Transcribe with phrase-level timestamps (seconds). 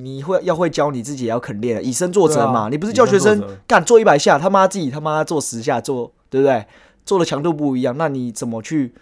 [0.00, 2.66] 你会要会教你自己也要肯练，以身作则嘛。
[2.66, 6.64] 啊你不是叫学生干做一百下，他妈自己他妈做十下做，对不对？
[7.04, 8.92] 做的强度不一样，那你怎么去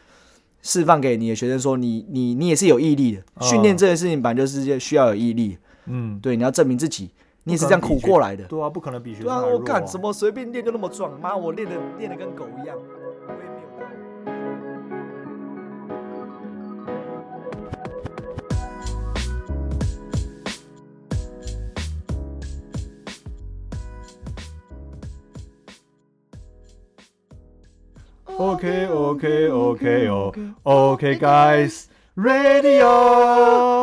[0.62, 3.20] 示范给你的学生说你你你也是有毅力的？
[3.34, 7.10] 哦训练这件事情本来就是需要有毅力，嗯，对，你要证明自己，
[7.44, 8.44] 你也是这样苦过来的。
[8.44, 11.20] 对啊，不可能比学对啊，我干什么随便练就那么壮？
[11.20, 12.74] 妈，我练的练的跟狗一样，
[28.38, 30.32] OK OK OK 哦
[30.62, 32.84] OK guys Radio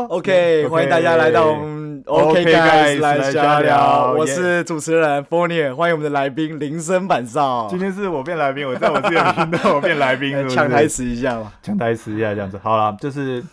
[0.07, 11.51] OK，欢迎大家来到我们 OK OK guys 来瞎聊，我是主持人 f o r n i e 欢迎我们的来宾铃声板少今，天是我变来宾，我在我自己的频道我变来宾，抢台词一下嘛。
[11.63, 12.59] 抢台词一下这样子。
[12.61, 13.43] 好啦，就是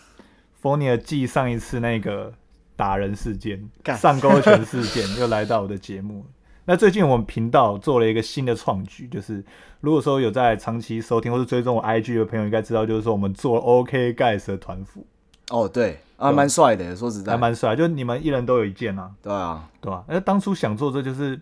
[0.61, 2.31] f o n i 继上一次那个
[2.77, 6.27] 打人事件、上勾拳事件，又来到我的节目。
[6.67, 9.43] 那最近我们频道做了一个新的创举，就是
[9.81, 15.05] 如果说有在长期收听或是追踪我 IG 的朋友，应该知道，就是说我们做 OK Guys 的团服，
[15.51, 17.33] 哦，对啊，蛮帅的，说实在。
[17.33, 21.37] 还，蛮帅，就你们一人都有一件啊，对啊，对啊、那当初想做这就是，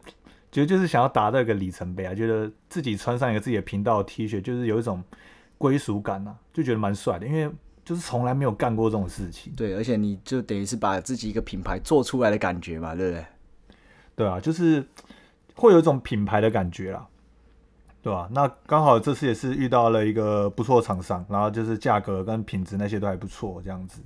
[0.50, 5.02] 觉得就是想要达到一个里程碑啊，觉得自己穿上一个自己的频道的 T 恤，就是有一种
[5.58, 7.50] 归属感啊，就觉得蛮帅的，因为
[7.84, 13.24] 就是从来没有干过这种事情，对，而且你就等于是把自己一个品牌做出来的感觉嘛，对不对？
[14.18, 14.84] 对啊，就是
[15.54, 17.06] 会有一种品牌的感觉啦，
[18.02, 24.00] 对吧、那刚好这次也是遇到了一个不错的厂商，然后就是价格跟品质那些都还不错，这样子。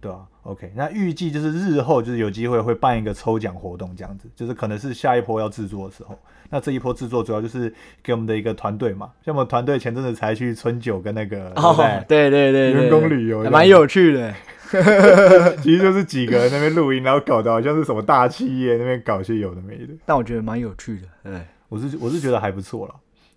[0.00, 6.18] 对啊，OK，那预计就是日后就是有机会会办一个抽奖活动，这样子，就是可能是下一波要制作的时候，
[6.50, 11.84] 那这一波制作主要就是给我们的一个团队嘛，像我们团队前阵子才去春酒跟那个，对不对？
[11.86, 14.34] 哦对对对对，员工旅游还蛮有趣的。
[15.62, 19.92] 其实就是几个人那边录音，然后搞得好像是什么大企业那边搞一些有的没的。
[20.06, 22.94] 但我觉得蛮有趣的，对，我是我是觉得还不错了。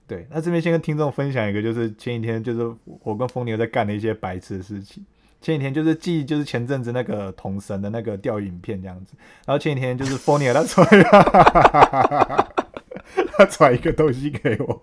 [0.08, 2.72] 对，那这边先跟听众分享一个，就是前几天就是
[3.04, 5.04] 我跟疯牛在干的一些白痴的事情。
[5.42, 9.14] 前几天就是记，就是前阵子那个同神的那个钓鱼影片这样子，
[9.46, 10.88] 然后前几天就是疯牛他传，
[13.38, 14.82] 他传一个东西给我，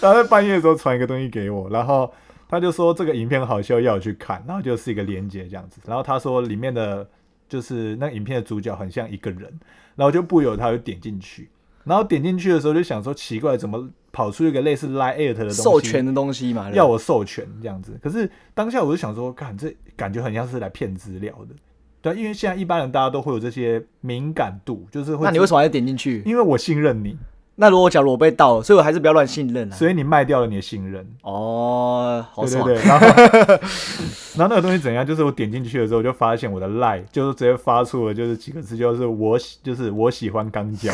[0.00, 2.12] 然后在半夜的时候传一个东西给我，然后
[2.50, 7.08] 他就说这个影片好笑，要我去看，然后就是一个连接这样子，然后他说里面的
[7.48, 9.48] 就是那个影片的主角很像一个人，
[9.94, 11.48] 然后就不由他就点进去，
[11.84, 15.62] 然后点进去的时候就想说奇怪，怎么跑出一个类似 Line Eight 的东西？
[15.62, 17.96] 授权的东西嘛，要我授权这样子。
[18.02, 21.54] 可是当下我就想说，看这感觉很像是来骗资料的，
[22.02, 25.24] 对，因为现在一般人大家都会有这些敏感度，就是会。
[25.24, 26.22] 那你为什么还得点进去？
[26.26, 27.16] 因为我信任你，
[27.60, 29.76] 那如果假如我被盗了，所以我还是不要乱信任啊。
[29.76, 31.06] 所以你卖掉了你的信任。
[31.22, 33.06] 哦，好爽，对对对， 然后
[34.38, 35.06] 然后那个东西怎样？
[35.06, 40.90] 就是我点进去的时候，我就发现我的 line 就是直接发出了就是几个字，就是我喜就是我喜欢钢胶，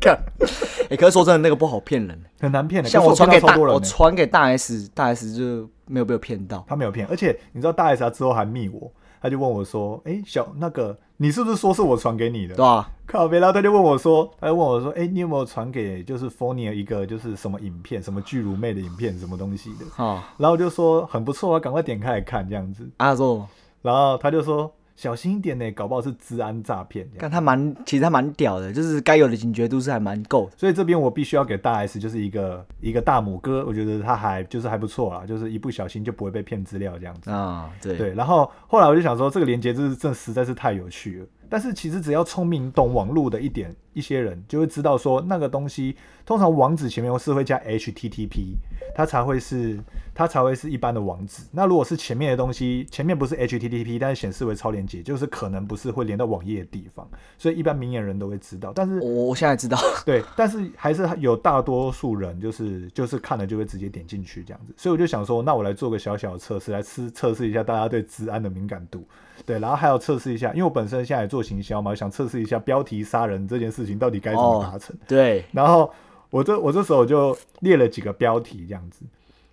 [0.00, 0.18] 干。
[0.90, 2.20] 哎，可是说真的，那个不好骗人。
[2.40, 2.90] 很难骗的。
[2.90, 6.64] 像可是我传给大，骗到超多人呢我传给大 S，大 S 就没有被我骗到。
[6.68, 8.90] 他没有骗，而且你知道大 S 他之后还密我，
[9.24, 12.86] 他就问我说：“哎、小那个你是不是说是我传给你的对？”啊？
[13.06, 22.86] 靠别，然后他就问我说，他就问我说：“哎、你有没有传给就是 f o n i 一个就是什么影片，什么巨乳妹的影片，什么东西的？”哦，然后我就说很不错啊，赶快点开来看这样子。
[22.98, 23.48] 啊说，
[23.80, 27.20] 然后他就说小心一点呢，搞不好是治安诈骗这样。
[27.20, 30.48] 看他蛮，其实他蛮屌的，就是该有的警觉度是还蛮够。
[30.56, 37.30] 所以这边我必须要给大 S 就是一个一个大拇哥，我觉得他还就是还不错啦，就是一不小心就不会被骗资料这样子。
[37.30, 41.26] 啊，对，对，然后后来我就想说，这个连接就是这实在是太有趣了。
[41.48, 48.56] 但是其实只要聪明懂网络的一点一些人，就会知道说那个东西通常网址前面是会加 HTTP，
[48.94, 49.78] 它才会是
[50.14, 51.42] 它才会是一般的网址。
[51.52, 58.72] 那如果是前面的东西，前面不是 HTTP，但是显示为超连接，就是可能不是会连到网页的地方，所以一般明眼人都会知道。
[58.74, 69.06] 但是我我现在知道， 对，但是还是有大多数人就是就是看了就会直接点进去这样子，所以我就想说，那我来做个小小的测试，来测测试一下大家对治安的敏感度，
[69.46, 74.96] 对，然后还要测试一下，因为我本身现在也做行销嘛，想测试一下标题杀人这件事情到底该怎么达成。
[75.06, 75.92] 对，然后
[76.30, 79.04] 我这我这时候就列了几个标题这样子，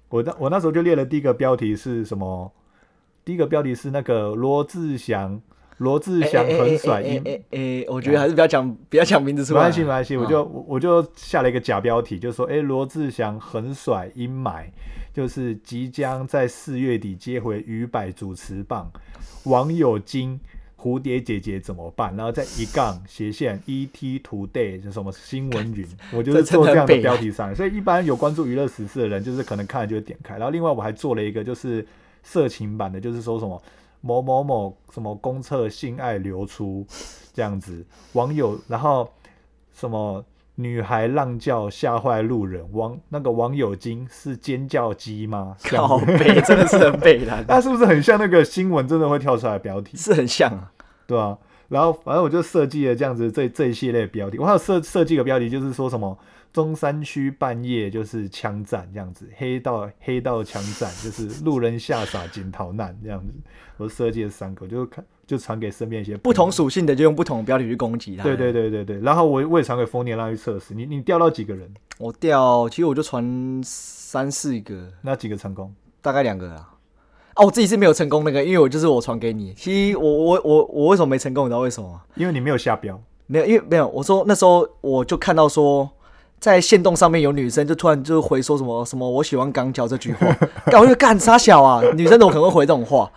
[0.09, 2.51] 我那我那时候就列了第一个标题是什么？
[3.23, 5.39] 第一个标题是那个罗志祥，
[5.77, 9.59] 罗志祥很甩阴哎哎哎，我觉得还是不要讲，不要讲名字出来。
[9.59, 14.63] 没关系，没关系，我嗯就我我就下了一个假标题，就说，哎，罗志祥很甩阴霾，
[15.13, 18.91] 就是即将在四月底接回鱼百主持棒，
[19.43, 20.39] 网友惊
[20.77, 22.15] 蝴蝶姐姐怎么办？
[22.15, 30.35] 然后再一杠斜线 ET Today 就什么新闻云， 我就是做这样的标题上来，所以一般有关注娱乐时事的人，就是可能看了就会点开。
[30.35, 31.85] 然后另外我还做了一个就是
[32.23, 33.61] 色情版的，就是说什么。
[34.03, 36.83] 某某某什么公厕性爱流出
[37.35, 39.07] 这样子，网友然后
[39.71, 40.25] 什么
[40.61, 45.55] 女孩浪叫吓坏路人，网那个网友精是尖叫鸡吗？
[45.63, 49.97] 靠背真的是很北蓝， 那是不是很像那个新闻真的会跳出来的标题？
[49.97, 50.71] 是很像啊。
[51.07, 51.37] 对啊，
[51.67, 56.17] 然后反正我就设计了这样子这这一系列标题，我还有设设计个标题，就是说什么
[56.53, 63.33] 中山区半夜就是枪战这样子，黑道黑道枪战就是路人吓傻警逃难这样子，
[63.77, 66.51] 我设计了三个，就看就传给身边一些不同。
[66.51, 68.23] 属性的就用不同的标题去攻击他。
[68.23, 71.73] 对对，对对对，然后我我也传给丰年让去测试，你你调到几个人？
[71.97, 75.73] 我调其实我就传三四个，那几个成功？
[76.01, 76.67] 大概两个啊。
[77.35, 79.53] 哦，我自己是没有成功那个，因为我就是我传给你。
[79.53, 81.45] 其实我我我我为什么没成功？
[81.45, 82.01] 你知道为什么吗？
[82.15, 83.87] 因为你没有下标，没有，因为没有。
[83.87, 85.89] 我说那时候我就看到说，
[86.41, 90.27] 在线动上面有女生就突然就回说什么什么我喜欢钢脚这句话，
[90.67, 93.09] 干我就干傻小啊，女生怎么可能会回这种话？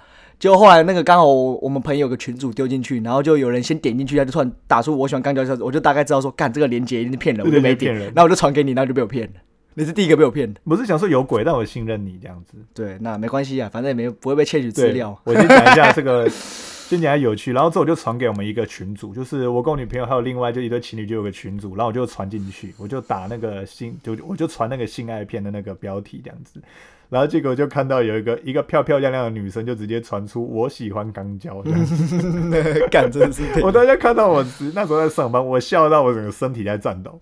[0.44, 9.32] 结果后来那个刚好我我们朋友有个群主丢进去，然后就有人先点进去，他就突然打出我喜欢钢交小子，我就大概知道说，干这个链接一定是骗人，我就没点然后我就传给你，然后就被我骗了。
[9.72, 12.58] 你是第一个被我骗的，我是想说有鬼，但我信任你这样子。
[12.74, 15.18] 对，那没关系啊，反正也没不会被窃取资料。
[15.24, 26.60] 我先讲一下这个，先讲下有趣，然后之后我就传给我们一个群主，就是我跟我女朋友还有另外就一对情侣就有个群组，然后我就传进去，我就打那个性，就我就传那个性爱片的那个标题这样子，
[27.08, 31.62] 然后结果就看到有一个一个漂漂亮亮的女生就直接传出我喜欢钢胶
[32.90, 37.20] 干真的是骗我大家看到我那时候在上班，我笑到我整个身体在颤抖。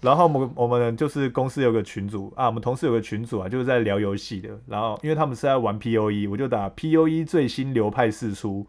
[0.00, 4.48] 然后我们我们就是公司有个群组啊，我们同事有个群组啊，就是在聊游戏的。
[4.66, 8.66] 然后因为他们是在玩 P O E，我就打 P O E 最新流派释出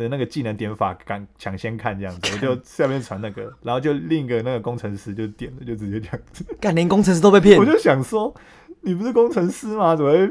[0.00, 6.44] 的那个技能点法，敢抢先看这样子，我就下面传那个，然后就另一个那个工程师就点了，就直接这样子。
[6.58, 8.34] 干连工程师都被骗我，就想说，
[8.80, 9.94] 你不是工程师吗？
[9.94, 10.26] 怎么会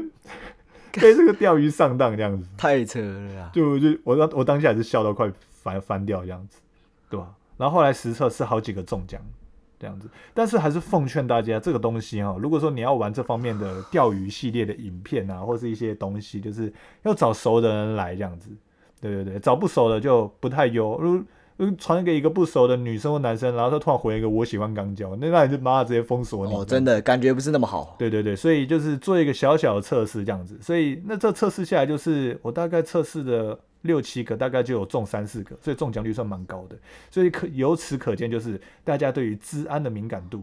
[0.92, 2.48] 被这个钓鱼上当这样子？
[2.56, 3.50] 太扯了啊！
[3.54, 5.30] 就就我当我当下也是笑到快
[5.62, 6.58] 翻翻掉这样子，
[7.08, 7.28] 对吧？
[7.56, 9.20] 然后后来实测是好几个中奖
[9.78, 18.50] 这样子，但是还是奉劝大家这个东西哈，如果说你要玩这方面的钓鱼系列的影片啊，或是一些东西，就是要找熟的人来这样子，
[19.00, 20.98] 对对对，找不熟的就不太优。
[21.00, 21.22] 如
[21.56, 26.54] 如传给一个不熟的女生或男生，然后他突然回一个我喜欢钢胶，那那你就妈的直接封锁你。
[26.54, 27.96] 哦，真的感觉不是那么好。
[27.98, 36.76] 对对对，所以就是做一个小小的测试这样子，所以那这测试下来，就是我大概测试的六七个，大概就有中三四个，所以中奖率算蛮高的。
[37.10, 40.42] 所以可由此可见，就是大家对于治安的敏感度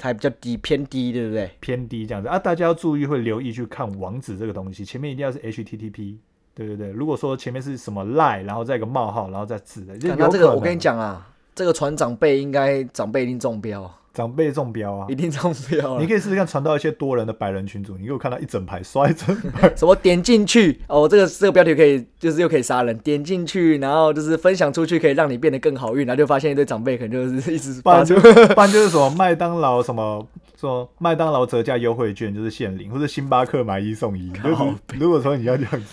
[0.00, 1.48] 还比较低，偏低，对不对？
[1.60, 6.16] 偏低这样子啊，大家要注意会留意去看网址这个东西，前面一定要是 HTTP。
[6.54, 15.06] 对对对，如果说前面是什么 lie，然后再一个冒号，然后再字的，干那这个我跟你，讲啊，这个传长辈应该长辈一定中标，长辈中标啊。
[15.08, 16.06] 一，定中标了你。
[16.06, 28.14] 可以试试看传到一些多人的百人群组，你给我看到一整排刷一整排， 什么点进去哦，这个这个标题可以就是又可以杀人，点进去然后就是分享出去，可以让你变得更好运，然后就发现一堆长辈可能就是一直发出。
[28.20, 30.26] 不然就是什么麦当劳什么
[30.58, 35.86] 说麦当劳折价优惠券就是限领，或者星巴克买一送一，就是如果说你要这样子，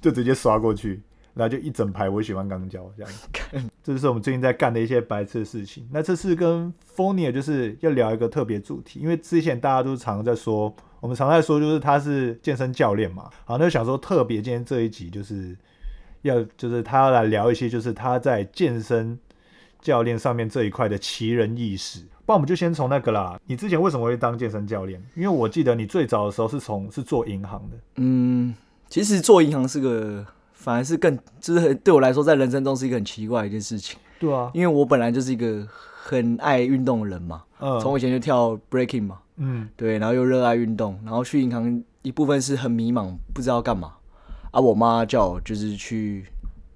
[0.00, 1.00] 就直接刷过去，
[1.34, 3.28] 然后就一整排我喜欢钢胶这样子。
[3.82, 5.88] 这就是我们最近在干的一些白痴的事情。
[5.90, 15.56] 那这次跟 f o n i 就是要聊一个特别主题，因为之前大家都常在说，我们常在说就是他是健身教练嘛，好，那就想说特别今天这一集就是
[16.22, 19.18] 要就是他要来聊一些就是他在健身
[19.80, 22.00] 教练上面这一块的奇人异事。
[22.26, 25.02] 不然我们就先从那个啦，你之前为什么会当健身教练？
[25.16, 28.54] 因为我记得你最早的时候是从是做银行的，嗯，
[28.90, 35.66] 其实做银行是个反而是更就是很对我来说，在人生中是一个很奇怪的一件事情，对啊，因为我本来就是一个
[36.02, 43.94] 很爱运动的人嘛，嗯，从以前就跳 breaking 嘛，嗯对，然后又热爱运动，然后去银行一部分是很迷茫，不知道干嘛。
[44.50, 46.26] 啊，我妈叫我就是去，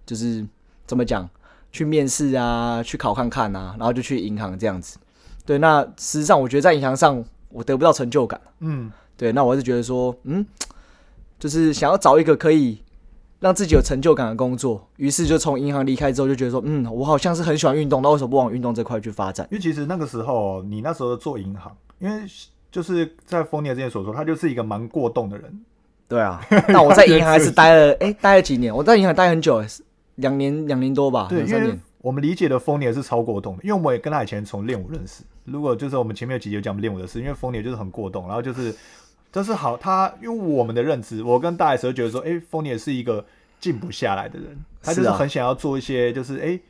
[0.06, 0.46] 就是
[0.86, 1.28] 怎么讲，
[1.72, 4.96] 去面试啊，去考看看啊，然后就去银行这样子。
[5.44, 8.40] 对，那事实上我觉得在银行上我得不到成就感。
[8.60, 10.46] 嗯对，那我是觉得说，嗯，
[11.38, 12.78] 就是想要找一个可以
[13.40, 19.46] 让自己有成就感的工作，于是就从银行离开之后，就觉得说，嗯，我好像是很喜欢运动，那为什么不往运动这块去发展？
[19.50, 22.22] 因为其实那个时候你那时候做银行，因为
[22.72, 25.60] 就是在丰年之前所说，他就是一个蛮过动的人，
[26.08, 28.74] 对啊， 那我在银行还是待了，哎、待了几年？
[28.74, 29.62] 我在银行待很久，
[30.16, 31.78] 两年两年多吧，对，三年。
[32.00, 35.22] 我们理解的丰年是超过动的，因为我们也跟他以前从练舞认识。
[35.44, 38.74] 如果就是我们前面有几集有讲我们练舞的事，因为丰年就是很过动，然后就是
[39.34, 43.26] 这是好，他因为我们的认知，我跟大 S 都觉得说，哎、丰年是一个
[43.58, 46.60] 静不下来的人，他就是很想要做一些就是哎、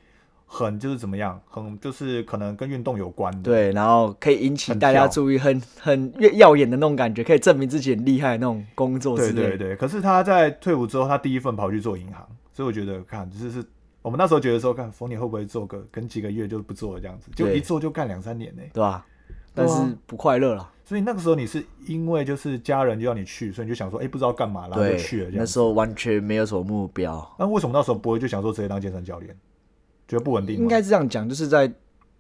[0.47, 3.43] 很就是怎么样，很就是可能跟运动有关的。
[3.43, 9.43] 对，然后可以引起大家注意，很很越耀眼的那种感觉，可以证明自己很厉害的那种工作之类。
[9.43, 13.63] 对对对，可是他在退伍之后，他第一份跑去做银行，所以我觉得看就是
[14.01, 18.89] 我们那时候觉得说，看冯你会不会做个跟几个月就不做了这样子，就一做就干两三年呢、对吧？
[18.89, 19.07] 啊
[19.57, 19.75] 但是
[20.07, 20.71] 不快乐了。
[20.85, 25.39] 所以那个时候你是因为就是家人就要你去，所以你就想说，哎、不知道干嘛，然后就去了，这样。
[25.39, 27.27] 那时候完全没有什么目标。
[27.39, 29.35] 那为什么那时候不会就想说直接当健身教练？
[30.07, 30.57] 觉得不稳定？
[30.57, 31.73] 应该是这样讲，就是在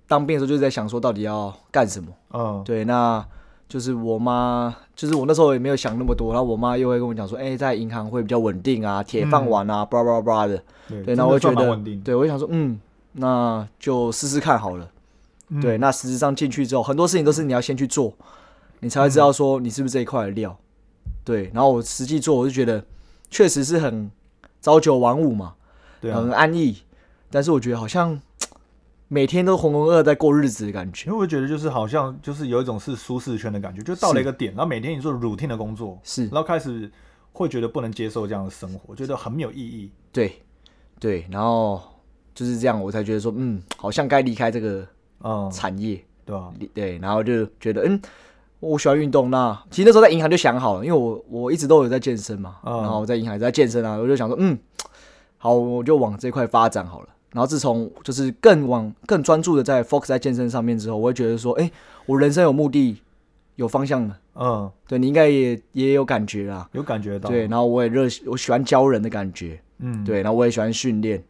[0.08, 2.08] 当兵的时候，就是在想说到底要干什么。
[2.32, 3.22] 嗯对，那
[3.68, 10.62] 就是我妈，就是我那时候也没有想那么多，然后我妈又会跟我讲说，哎、在银行会比较稳定啊，铁饭碗啊，巴拉巴拉巴拉的。
[10.88, 12.80] 对对，那我会觉得稳定，对，我就想说，嗯，
[13.12, 14.90] 那就试试看好了。
[15.48, 18.12] 嗯对，那实质上进去之后，很多事情都是你要先去做，
[18.84, 20.56] 你才会知道说你是不是这一块的料。
[21.24, 22.84] 对，然后我实际做，我就觉得
[23.30, 24.10] 确实是很
[24.60, 25.54] 朝九晚五嘛，
[26.02, 26.82] 对啊很，安逸，
[27.30, 28.20] 但是我觉得好像
[29.08, 31.06] 每天都浑浑噩噩在过日子的感觉。
[31.06, 36.92] 因为我觉得就是好像就是有一种是舒适圈的感觉，就到了一个点，然后每天你做 routine 的工作，是然后开始
[37.32, 39.90] 会觉得不能接受这样的生活，觉得很没有意义。
[40.12, 40.42] 对，
[41.00, 41.80] 对，然后
[42.34, 44.86] 就是这样，我才觉得说，嗯，好像该离开这个
[45.22, 46.04] 嗯，产业。
[46.26, 46.50] 对吧？
[46.72, 48.00] 对，然后就觉得，嗯，
[48.70, 49.30] 我喜欢运动。
[49.30, 54.58] 那其实那时候在银行就想好了，因为我我一直都有在健身嘛，嗯然后我在银行也在健身啊，我就想说，嗯，
[55.38, 57.08] 好，我就往这块发展好了。
[57.32, 61.70] 然后自从就是更往更专注的在 focus 在健身上面之后，我会觉得说，哎，
[62.06, 62.96] 我人生有目的，
[63.56, 64.18] 有方向了。
[64.36, 66.68] 嗯，对你应该也也有感觉啦。
[66.72, 67.28] 有感觉到。
[67.28, 69.60] 对，，然后我也热，我喜欢教人的感觉。
[69.78, 71.22] 嗯，对，然后我也喜欢训练，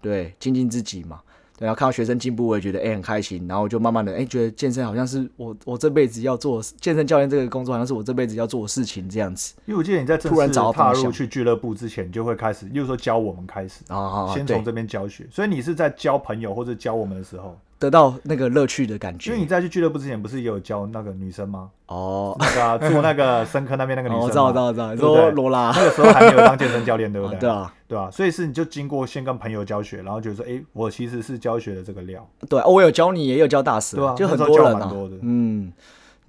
[0.00, 1.20] 对，精进自己嘛。
[1.60, 9.54] 对，然后看到学生进步，我也觉得哎、很开心，然后就慢慢的哎、觉得健身好像是我我这辈子要做健身教练这个工作，好像是我这辈子要做的事情这样子。
[9.66, 15.26] 因为我记得你在正突然式找到方向踏入去俱乐部之前，就会开始，例如说教我们开始，啊，对先从，这边教学。
[15.30, 19.50] 所以你是在教朋友或者教我们的时候，得到那个乐趣的感觉因为你。
[19.50, 21.70] 在去俱乐部之前，不是也有教那个女生吗？
[21.86, 27.34] 哦，那个啊做那个深坑那边那个女生哦，我知道，我知道，我知道，你说罗拉，那个时候还没有当健身教练，对不对？
[27.34, 35.72] 啊 对啊，对吧、所以是你就经过先跟朋友教学，然后觉得说，哎、我其实是教学的这个料，对，哦我有教你，也有教大师，对啊就很多人啊多的，嗯，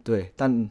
[0.04, 0.68] 对，但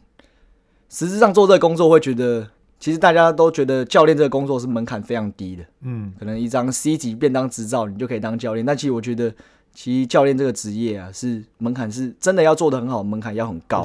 [0.88, 2.48] 实质上做这个工作，会觉得
[2.80, 5.62] 其实大家都觉得教练这个工作是门槛非常低的。
[5.82, 8.66] 嗯，可能一张 C 级便当执照，你就可以当教练。
[8.66, 9.32] 但其实我觉得，
[9.82, 13.82] 其实教练这个职业啊，是门槛是真的要做的很好，门槛要很高。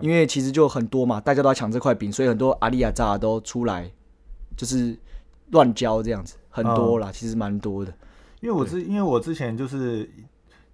[0.00, 3.88] 因为其实就很多嘛，大家都要抢这块饼，所以很多阿里亚扎都出来，
[4.56, 4.98] 就是
[5.52, 7.94] 乱教这样子，很多啦，其实蛮多的。
[8.40, 10.10] 因为我之因为我之前就是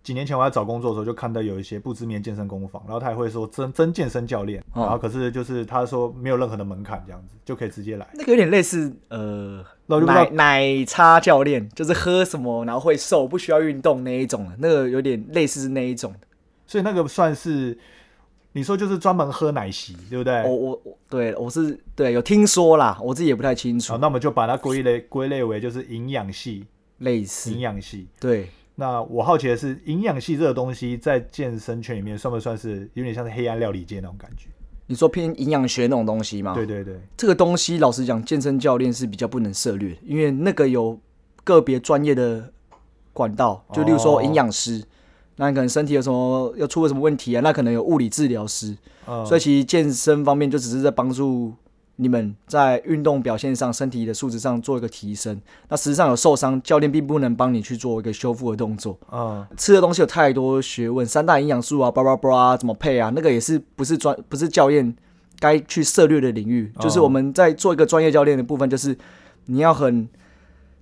[0.06, 8.08] 几年前我在找工作的时候，就看到有一些不知名健身工坊，然后他也会说真真健身教练，哦然后可是就是他说没有任何的门槛，这样子就可以直接来。
[8.14, 16.20] 那个有点类似呃奶奶茶教练，就是喝什么然后会瘦，不需要运动那一种的，那个有点类似是那一种的。
[16.68, 17.76] 所以那个算是
[18.52, 20.40] 你说就是专门喝奶昔，对不对？
[20.44, 26.66] 我我我对我是对有听说啦，我自己也不太清楚好，，那我们就把它归类归类为就是营养系，营
[26.98, 28.06] 类似营养系。
[28.20, 28.48] 对。
[28.78, 34.48] 那我好奇的是，营养系这个东西在健身圈里面算不算是有点像是黑暗料理界那种感觉？
[34.86, 36.54] 你说偏营养学那种东西吗？
[36.54, 40.96] 对，对对，这个东西老实讲，健身教练是比较不能涉略的，因为那个有
[41.42, 42.52] 个别专业的
[43.12, 44.84] 管道，就例如说哦营养师，
[45.36, 48.76] 那你可能身体有什么又出了什么问题啊，那可能有物理治疗师，
[49.08, 51.52] 嗯，所以其实健身方面就只是在帮助
[51.96, 55.40] 你们在运动表现上、身体的素质上做一个提升。
[55.68, 58.98] 那实际上有受伤，教练并不能帮你去做一个修复的动作。
[59.10, 64.94] 嗯，吃的东西有太多学问，三大营养素啊，巴拉巴拉怎么配啊，那个也是不是专不是教练
[65.38, 66.70] 该去涉略的领域。
[66.76, 68.96] 哦就是我们在做一个专业教练的部分，就是
[69.46, 70.08] 你要很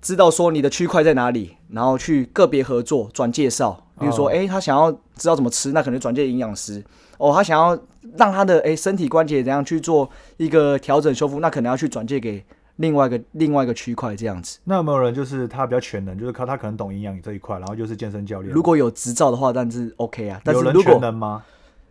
[0.03, 3.81] 知道说你的区块在哪里，然后去个别合作转介绍。
[3.97, 6.83] 比如说，哦诶，他想要知道怎么吃，那可能转介营养师。
[7.17, 7.79] 哦，他想要
[8.17, 12.45] 让他的诶身体关节怎样去做一个调整修复，那可能要去转借给
[12.77, 14.59] 另外一个另外一个区块这样子。
[14.65, 18.53] 那有没有人就是他比较全能，就是靠他可能懂营养这一块，然后就是健身教练？
[18.53, 20.41] 如果有执照的话，但是 OK 啊。
[20.45, 21.43] 但是如果全能吗？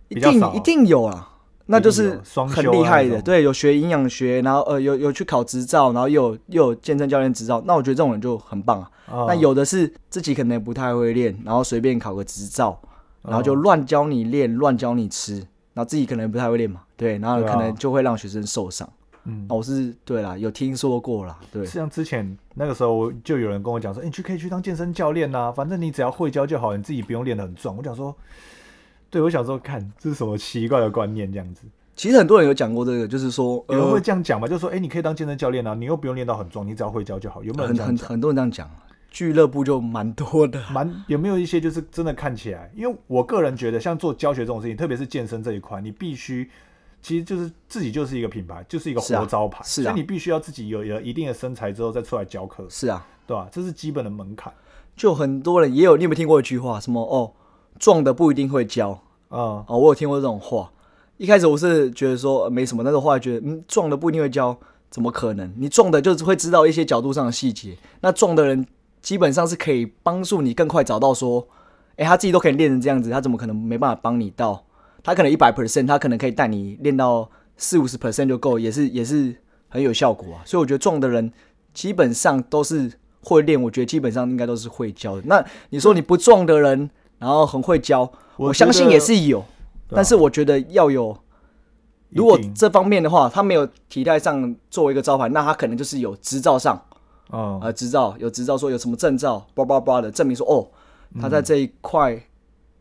[0.10, 1.30] 一定一定有啊，
[1.66, 3.22] 那就是很修厉害的。
[3.22, 8.92] 对，有学营养学，然后呃有有去考执照，然后又有又有健身教练执照，那我觉得这种人就很棒啊。
[9.12, 12.80] 嗯那有的是自己可能不太会练，然后随便考个执照，
[13.24, 18.88] 然后就嗯乱教你练，乱教你吃，然后自己可能不太会练嘛，对，然后可能就会让学生受伤。
[19.26, 27.78] 嗯哦，我是对啦，有听说过啦，对，像之前那个时候，就有人跟我讲说，欸你去可以去当健身教练呐、反正你只要会教就好，你自己不用练得很壮。
[27.78, 28.14] 我想说，
[29.10, 31.62] 对我想说，看这是什么奇怪的观念，这样子，
[31.96, 34.46] 其实很多人有讲过这个，就是说，有人会呃，这样讲嘛？
[34.46, 37.42] 就说，哎、你可以当健身教练啊，你又不用练到很壮，你只要会教就好。
[37.42, 37.98] 有没有人很？
[37.98, 38.70] 很多人这样讲，
[39.14, 40.62] 俱乐部就蛮多的。
[40.74, 46.50] 蛮有没有一些就是真的看起来，因为我个人觉得，像做教学这种事情，特别是健身这一块，你必须
[47.02, 53.48] 其实就是自己就是一个品牌，就是一个活招牌，是啊所以你必须要自己有有一定的身材之后再出来教课，是啊，对吧？
[53.52, 54.52] 这是基本的门槛。
[54.96, 56.80] 就很多人也有，你有没有听过一句话？
[56.80, 57.32] 什么哦，
[57.80, 60.72] 壮的不一定会教嗯，哦，我有听过这种话。
[61.18, 64.58] 一开始我是觉得说、呃没什么，但是后来觉得，嗯，壮的不一定会教，
[64.90, 65.52] 怎么可能？
[65.58, 67.78] 你壮的就是会知道一些角度上的细节。
[68.02, 68.66] 那壮的人
[69.04, 71.48] 基本上是可以帮助你更快找到说，
[71.98, 74.66] 诶，他自己都可以练成这样子，他怎么可能没办法帮你到？
[75.04, 79.36] 他可能一百 percent，他可能可以带你练到四五十 percent 就够，也是也是
[79.68, 80.42] 很有效果啊。
[80.46, 81.32] 所以我觉得壮的人
[81.74, 82.92] 基本上都是
[83.22, 85.24] 会练，我觉得基本上应该都是会教的。
[85.26, 88.02] 那你说你不壮的人，然后很会教，
[88.38, 89.46] 我我相信也是有，啊
[89.90, 91.16] 但是我觉得要有。
[92.10, 96.80] 如果这方面的话，他没有体态上作为一个招牌，那他可能就是有执照上，
[97.34, 100.68] 嗯，呃，执照有执照说有什么证照，叭叭叭的证明说哦，
[101.20, 102.22] 他在这一块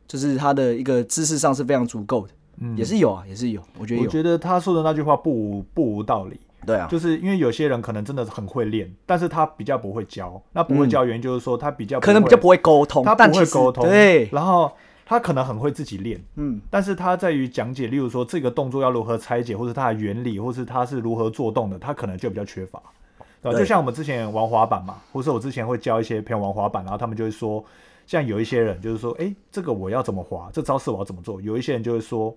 [0.06, 2.76] 就是他的一个知识上是非常足够的，嗯。
[2.76, 10.40] 也是有啊，也是有，我觉得，我觉得他说的那句话不无不无道理，对啊，就是因为有些人可能真的很会练，但是他比较不会教。
[10.52, 14.70] 那不会教原因就是说他比较可能比较不会沟通，他不会沟通，对，然后
[15.06, 22.80] 他可能很会自己练，嗯，但是他在于讲解，例如说这个动作要如何拆解，或者它的原理，或是它是如何做动的，他可能就比较缺乏。
[23.42, 23.58] 对吧？
[23.58, 27.62] 对就像我们之前玩滑板嘛，或是我之前会教一些朋友玩滑板，然后他们就会说，
[28.06, 31.40] 像有一些人就是说，哎，这个我要怎么滑，这招式我要怎么做？
[31.42, 32.34] 有一些人就会说，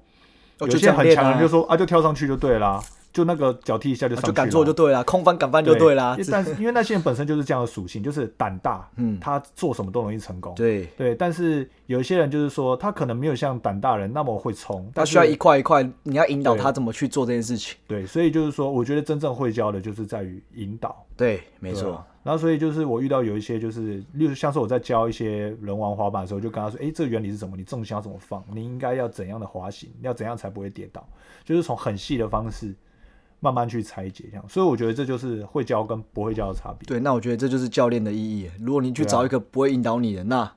[0.59, 2.81] 哦有些很强的人就说啊，就跳上去就对啦，
[3.15, 10.53] 就那个脚踢一下就上去了，就敢做就对了，空翻敢翻就对啦因，为但是因为那些人本身就是这样的属性，就是胆大，嗯他做什么都容易成功。
[10.53, 22.03] 对，对，但是有一些人就是说，他可能没有像胆大人那么会冲，他需要一块一块，你要引导他怎么去做这件事情，对，所以就是说，我觉得真正会教的就是在于引导，对，没错。
[22.21, 27.55] 然后所以就是我遇到有一些就是，例如像是我在教一些人玩滑板的时候，就跟他说，诶，这个原理是什么？
[27.55, 28.43] 你重心要怎么放？
[28.51, 29.89] 你应该要怎样的滑行？
[30.01, 31.07] 要怎样才不会跌倒？
[31.43, 32.73] 就是从很细的方式
[33.39, 34.45] 慢慢去拆解这样。
[34.49, 36.85] 所以我觉得这就是会教跟不会教的差别。
[36.85, 38.49] 对，那我觉得这就是教练的意义。
[38.59, 40.51] 如果你去找一个不会引导你的，那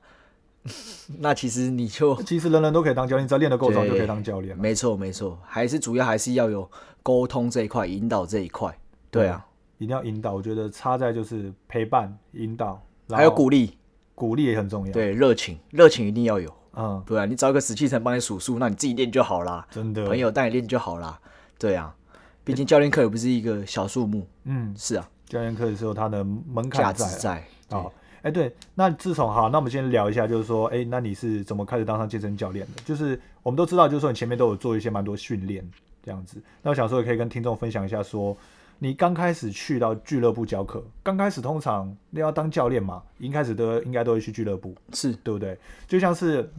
[1.19, 4.57] 那其实你就 其实人人都可以当教练，只要练得够早就可以当教练。
[4.57, 6.69] 没错没错，还是主要还是要有
[7.01, 8.77] 沟通这一块，引导这一块。
[9.09, 9.45] 对啊，
[9.77, 10.33] 一定要引导。
[10.33, 13.77] 我觉得差在就是陪伴、引导，还有鼓励，
[14.13, 16.53] 鼓励也很重要。，对热情，热情一定要有。
[16.75, 20.05] 嗯，对啊，你找一个死气沉帮你数数，那你自己练就好啦，真的。
[20.05, 21.19] 朋，友带你练就好啦。
[21.57, 21.95] 对啊，
[22.43, 24.27] 毕竟教练课也不是一个小数目。
[24.45, 27.43] 嗯，是啊，教练课的时候它的门槛在在。
[27.69, 27.85] 啊，
[28.21, 32.81] 哎、对，那自从好，那我们先聊一下，就是说，哎、那你是怎么开始当上健身教练的？
[32.83, 35.63] 就是我们都知道，就是说你前面都有做一些蛮多训练
[36.03, 36.41] 这样子。
[36.63, 38.35] 那我想说，也可以跟听众分享一下说
[38.79, 45.57] 你刚开始去到俱乐部教课，刚开始通常你要当教练嘛，一开始都应该都会去俱乐部，是对不对？
[45.87, 46.51] 就像是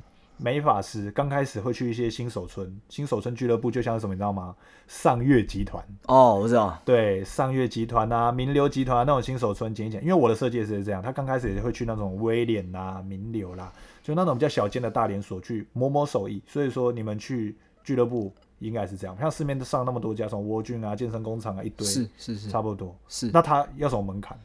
[0.43, 4.57] 美发师刚开始会去一些新手村，新手村俱乐部就像是什么，你知道吗？
[4.89, 5.85] 上月集团。
[6.07, 6.79] 哦，我知道。
[6.85, 13.71] 对，上月集团啊、名流集团啊那种新手村捡一捡，因为我的设计也是这样，他刚开始也会去那种威廉啦、名流啦，
[14.03, 16.43] 就那种比较小间的大连锁去摸摸手艺。
[16.47, 22.97] 所以说你们去俱乐部应该是这样，像市面上那么多家，什么蜗菌啊、健身工厂啊一堆，是是是差不多。
[23.09, 23.31] 是。
[23.31, 24.39] 那他要什么门槛？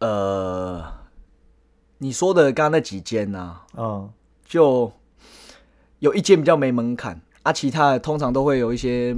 [0.00, 0.84] 呃，
[1.98, 4.10] 你说的刚刚那几间呢、嗯，
[4.44, 4.92] 就
[6.04, 9.16] 有一间比较没门槛，啊，其他的通常都会有一些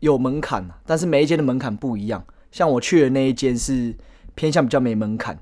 [0.00, 2.22] 有门槛，但是每一间的门槛不一样。
[2.52, 3.94] 像我去的那一间是
[4.34, 5.38] 偏向比较没门槛，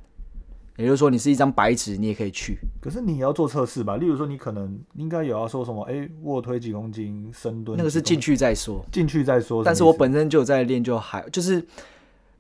[0.77, 2.57] 也就是说你是一张白纸，你也可以去。
[2.81, 3.97] 可是你也要做测试吧？
[3.97, 5.83] 例如说，你可能应该有要说什么？
[5.91, 9.65] 哎，卧推几公斤，深蹲那个是进去再说，进去再说。
[9.65, 11.67] 但是我本身就有在练，就还就是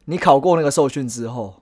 [0.04, 1.60] 你考过那个受训之后，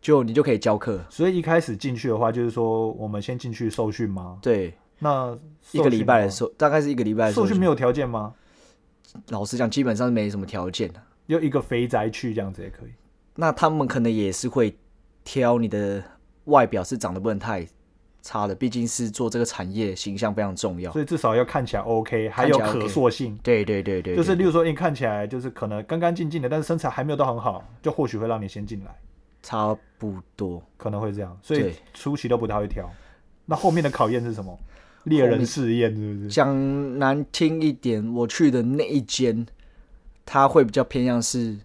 [0.00, 1.04] 就你就可以教课。
[1.08, 4.38] 所以一开始进去的话，就是说我们先进去受训吗？
[4.42, 5.36] 对，那
[5.72, 8.34] 一个礼拜的时候，大概是一个礼拜的训训吗受训没有条件吗？
[9.28, 11.00] 老实讲，基本上是没什么条件的。
[11.28, 12.90] 就一个肥宅去这样子也可以。
[13.34, 14.76] 那他们可能也是会
[15.24, 16.02] 挑你的
[16.44, 17.66] 外表是长得不能太
[18.22, 20.90] 差的，毕竟是做这个产业，形象非常重要。
[20.92, 23.38] 所以至少要看起来 OK，还有可塑性。
[23.42, 28.96] 对对对对，对就是例如说，你看起来就是可能干干净净的，但是身材还没有到很好，就或许会让你先进来，
[29.42, 30.62] 差不多。
[30.76, 31.36] 可能会这样。
[31.42, 32.88] 所以对初期都不太会挑。
[33.44, 34.58] 那后面的考验是什么？
[35.06, 36.28] 猎人试验是不是？
[36.28, 39.46] 讲难听一点，我去的那一间，
[40.24, 41.56] 它会比较偏向是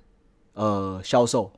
[0.54, 1.52] 呃销售，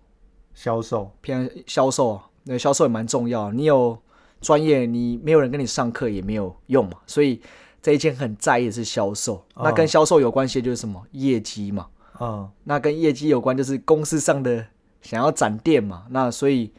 [0.54, 3.52] 销售偏销售啊，那销售也蛮重要。
[3.52, 3.98] 你有
[4.39, 7.41] 专业，你没有人跟你上课也没有用嘛，所以
[7.82, 9.46] 这一间很在意的是销售。
[9.58, 11.88] 那跟哦销售有关系的就是什么业绩嘛。
[12.19, 14.65] 嗯，那跟业绩有关，就是公司上的
[15.02, 16.06] 想要展店嘛。
[16.12, 16.72] 那所以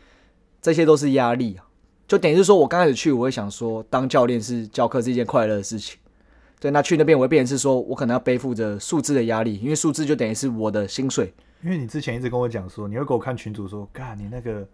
[0.62, 1.66] 这些都是压力啊。
[2.06, 5.98] 就等于是说我刚开始去，我会想说，当教练是教课是一件快乐的事情。
[6.60, 11.32] 对，那去那边我会变成是说我可能要背负着数字的压力，因为数字就等于是我的薪水。
[11.62, 14.66] 因为你之前一直跟我讲说，你会给我看群主说，干你那个，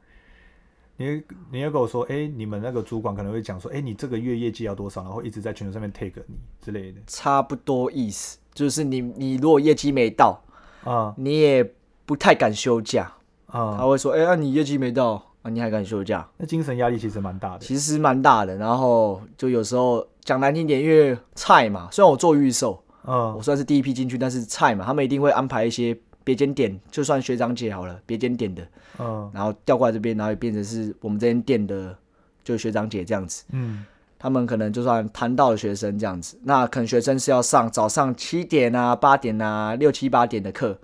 [0.97, 7.01] 你你要跟我说，哎、你们那个主管可能会讲说，哎、你这个月业绩要多少，然后一直在群组上面 take 你之类的。
[7.07, 10.41] 差不多意思，就是你你如果业绩没到，
[10.85, 11.69] 啊你也
[12.05, 13.13] 不太敢休假
[13.47, 13.77] 啊。
[13.77, 16.29] 他啊，会说：“哎、那、你业绩没到啊，你还敢休假？
[16.37, 17.61] 那精神压力其实蛮大的。
[17.61, 18.57] 其实蛮大的。
[18.57, 28.67] 然后就有时候讲难听点，因为菜嘛，虽然我做预售，嗯我嗯算是第一批进去，但是菜嘛，他们一定会安排一些别间点，就算学长姐好了，别间点的，
[28.99, 31.97] 嗯然后调过来这边，然后也变成是我们这间店的，
[32.45, 33.45] 就学长姐这样子。
[33.53, 33.85] 嗯
[34.23, 40.79] 他们可能就算谈到了学生这样子，那可能学生是要上早上七点啊、八点啊、六七八点的课，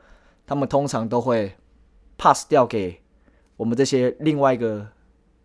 [0.46, 1.54] 他们通常都会
[2.16, 2.98] pass 掉给
[3.56, 4.86] 我们这些另外一个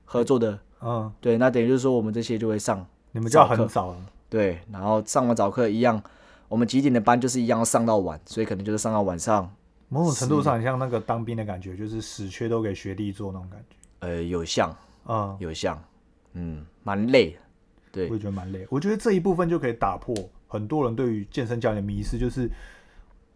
[0.05, 3.97] 合作的，嗯，对，那等于就是说我们这些就会上，你们就要很早了。
[4.29, 6.01] 对，然后上完早课一样，
[6.47, 9.53] 我们几点的班就是一样要上到晚，所以可能就是上到晚上，
[9.89, 13.75] 某种程度上，很像那个当兵的感觉，就是死缺都给学弟做那种感觉。
[13.99, 15.81] 呃，有像嗯，有像，
[16.33, 17.37] 嗯，蛮累的，
[17.91, 18.65] 对我也觉得蛮累。
[18.69, 20.15] 我觉得这一部分就可以打破
[20.47, 22.49] 很多人对于健身教练的迷思，就是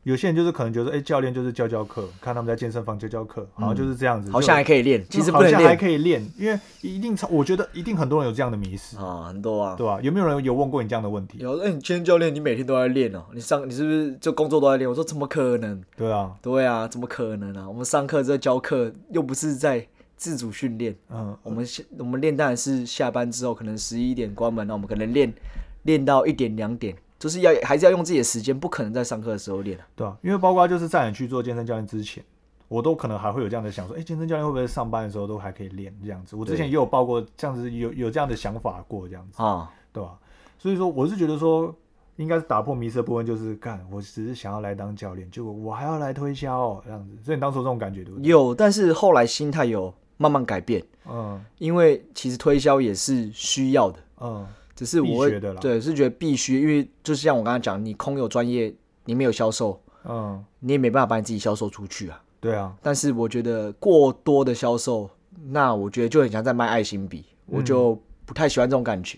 [0.06, 10.00] 有些人就是可能觉得，哎、教练就是教教课，看他们在健身房教教课，好像就是这样子，好像还可以练，其实不能好像还可以练，因为一定超，我觉得一定很多人有这样的迷失，啊，很多啊，对吧？
[10.04, 11.40] 有没有人有问过你这样的问题？
[11.40, 13.24] 有，那、你健身教练，你每天都在练哦？
[13.34, 14.88] 你上你是不是就工作都在练？
[14.88, 15.82] 我说怎么可能？
[15.98, 17.68] 对啊，对啊，怎么可能啊？
[17.68, 20.96] 我们上课在教课，又不是在自主训练。
[21.10, 25.34] 嗯，我们下我们练当然是下班之后，可能十一点关门，那我们可能练
[25.82, 29.86] 练到一点两点，就是要还是要用自己的时间，不可能在上课的时候练啊。
[29.96, 32.24] 对啊，因为包括就是在你去做健身教练之前，
[32.68, 36.36] 我都可能还会有这样的想说，哎、健身教练会不会上班的时候都还可以练这样子？
[36.36, 40.18] 我之前也有报过这样子，有有这样的想法过这样子，啊，对吧？
[40.58, 41.74] 所以说，我是觉得说，
[42.16, 47.12] 应该是打破迷思的部分，就是干，我只是想要来当教练，结果我还要来推销、哦、这样子。
[47.24, 48.30] 所以你当初这种感觉对不对？
[48.30, 54.00] 有，但是后来心态有慢慢改变，嗯因为其实推销也是需要的。
[54.22, 55.30] 嗯，只是我
[55.62, 58.74] 对是觉得必须，因为就是像我刚才讲，你空有专业，
[59.06, 62.22] 你没有销售，嗯，你也没办法把你自己销售出去啊。
[62.42, 65.10] 对啊，但是我觉得过多的销售，
[65.48, 69.18] 那我觉得就很像在卖爱心笔，我就不太喜欢这种感觉。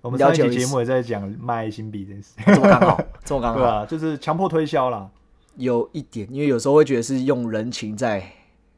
[0.00, 5.10] 我们上一节目也在讲卖爱心笔这件事，这么刚好， 这么刚好，对啊，就是强迫推销啦。
[5.56, 8.22] 有一点，因为有时候会觉得是用人情在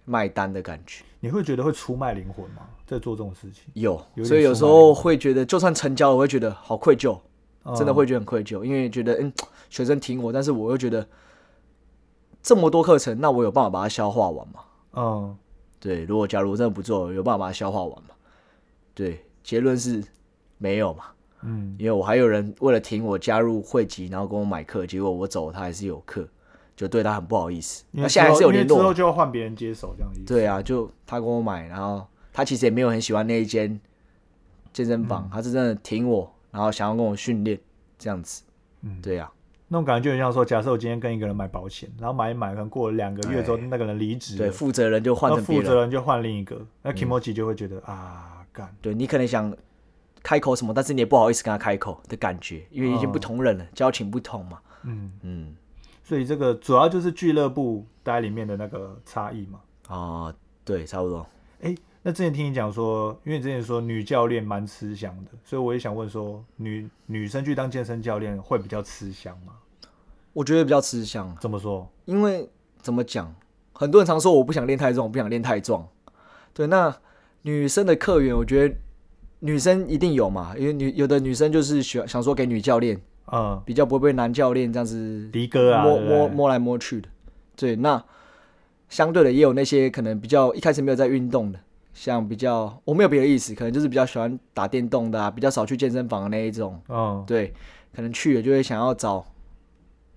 [0.05, 1.05] 卖单的感觉。
[1.21, 2.63] 你会觉得会出卖灵魂吗？
[2.87, 7.19] 在做这种事情，有，有所以有时候会觉得，就算成交了，我会觉得好愧疚，
[7.77, 9.33] 真的嗯会觉得很愧疚，因为觉得嗯，
[9.69, 11.07] 学生挺我，但是我又觉得
[12.43, 14.61] 这么多课程，那我有办法把它消化完吗？
[14.95, 15.37] 嗯，
[15.79, 18.09] 对，如果假如我真的不做，有办法把它消化完吗？
[18.95, 20.03] 对，结论是
[20.59, 21.05] 没有嘛，
[21.43, 26.27] 嗯因为我还有人为了挺我加入会籍，然后跟我买课，结果我走，他还是有课，
[26.81, 27.85] 就对他很不好意思。
[27.91, 30.33] 那现在还是有联络，之后就要换别人接手这样的意思。
[30.33, 33.79] 对啊，就他跟我买，然后他其实也没有很喜欢那一间
[34.73, 35.31] 健身房，嗯。
[35.31, 37.61] 他是真的挺我，然后想要跟我训练
[37.99, 38.43] 这样子。
[38.81, 38.99] 嗯。
[39.03, 39.31] 对啊，
[39.69, 49.55] 那种感觉就很像说，假设我今天跟一个人买保险，然后买一买，可能过了两个月之后，那个人离职了，对，负责人就换负责人就换另一个，那 Kimoji 就会觉得啊，干，对你可能想
[50.23, 54.59] 开口什么，但是你也不好意思跟他开口的感觉，因为已经不同人了，交情不同嘛。
[54.85, 55.55] 嗯，嗯
[56.03, 59.61] 所以这个主要就是俱乐部待里面的那个差异嘛。
[59.89, 60.35] 啊，
[60.65, 61.27] 对，差不多。
[61.63, 69.53] 哎，那之前听你讲说，因为你之前说女教练蛮吃香的，所以我也想问说，女女生去当健身教练会比较吃香吗？
[70.33, 71.91] 我觉得比较吃香，怎么说？
[72.05, 72.49] 因为
[72.81, 73.35] 怎么讲，
[73.73, 75.87] 很多人常说我不想练太重，我不想练太壮。
[76.55, 76.97] 对，那
[77.43, 78.75] 女生的客源，我觉得
[79.41, 83.01] 女生一定有嘛，因为女有的女生就是喜欢想说给女教练，
[83.33, 87.09] 嗯，比较不会被男教练这样子迪哥啊，摸摸摸来摸去的。
[87.57, 88.03] 对，那
[88.89, 91.61] 相对的也有那些可能比较一开始没有在运动的，
[91.95, 96.81] 像比较我没有别的意思，可能就是比较喜欢打电动的啊，比较少去健身房的那一种。
[96.89, 97.53] 嗯，对，
[97.95, 99.25] 可能去了就会想要找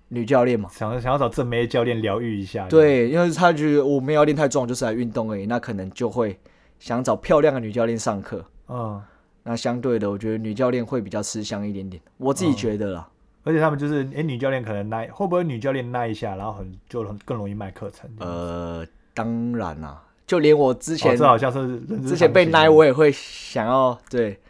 [0.08, 0.68] 女教练嘛。
[0.72, 2.66] 想想要找正妹教练疗愈一下。
[2.68, 6.36] 对，因为他觉得我没有要练太重，就是来运动而已，那可能就会
[6.78, 8.44] 想找漂亮的女教练上课。
[8.68, 9.00] 嗯，
[9.44, 13.08] 那相对的，我觉得女教练会比较吃香一点点，我自己嗯觉得啦。
[13.44, 18.10] 而且他们就是，哎、女教练可能耐，会不会女教练耐一下，然后很就很更容易卖课程？
[18.18, 24.40] 呃，当然啦，就连我之前、哦、这好像是之之前被常情奶，我也会想要对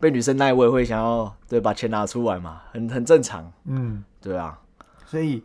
[0.00, 4.58] 被女生奶，我也会想要对把钱拿出来嘛，很很正常，嗯，对啊，
[5.04, 5.42] 所以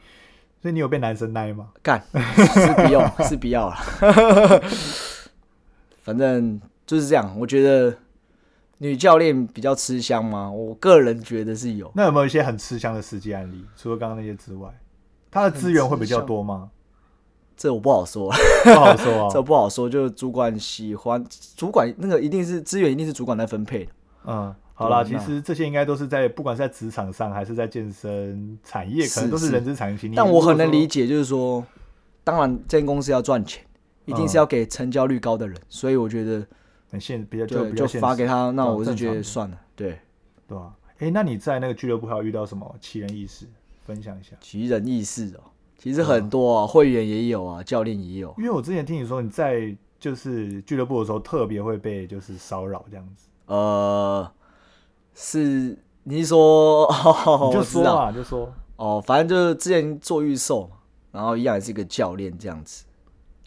[0.62, 1.68] 所以你有被男生耐吗？
[1.84, 3.76] 干是必要是必要了，
[6.02, 7.38] 反正就是这样。
[7.38, 7.94] 我觉得
[8.80, 10.52] 女教练比较吃香吗？
[10.52, 11.92] 我个人觉得是有。
[11.96, 13.64] 那有没有一些很吃香的实际案例？
[13.76, 14.70] 除了刚刚那些之外，
[15.32, 16.70] 他的资源会比较多吗？
[17.58, 18.30] 这我不好说，
[18.66, 19.42] 不好说啊 这啊。
[19.42, 19.90] 不好说。
[19.90, 23.92] 就是主管喜欢，主管那个一定是资源，一定是主管在分配的。
[24.26, 30.12] 嗯，好啦，其实这些应该都是在不管是在职场上还是在健身产业，可能都是是人之常情。
[30.14, 31.04] 但我很能理解。
[31.04, 31.64] 解，就是说，
[32.26, 33.64] 当然这间公司要赚钱，
[34.04, 36.46] 一定是要给成交率高的人，所以我觉得
[36.96, 39.60] 很现比较就就发给他，那我是觉得算了。
[39.76, 40.00] 对，
[40.48, 40.74] 对吧？
[41.00, 43.46] 哎，那你在那个俱乐部还有遇到什么奇人异事？
[43.86, 44.36] 分享一下。
[44.40, 48.34] 奇人异事哦，其实很多啊，会员也有啊，教练也有。
[48.38, 54.32] 因为我之前听你说你在就是俱乐部的时候特别会被就是骚扰这样子，呃，
[55.14, 56.86] 是你是说？
[57.26, 60.78] 哦、你就说嘛，就说哦，反正就是之前做预售嘛，
[61.12, 62.86] 然后一样也是一个教练这样子，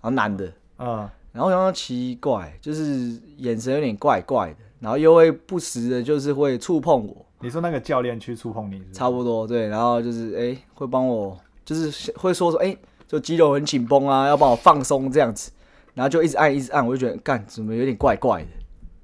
[0.03, 15.51] 然后男的，嗯然后我想到奇怪，就是眼神有点怪怪的，然后又会不时的，就是会触碰我，你说那个教练去触碰你是是，差不多对，然后就是哎、会帮我，就是会说说哎、就肌肉很紧绷啊，要帮我放松这样子，
[15.95, 18.49] 然后就一直按一直按，我就觉得干怎么有点怪怪的，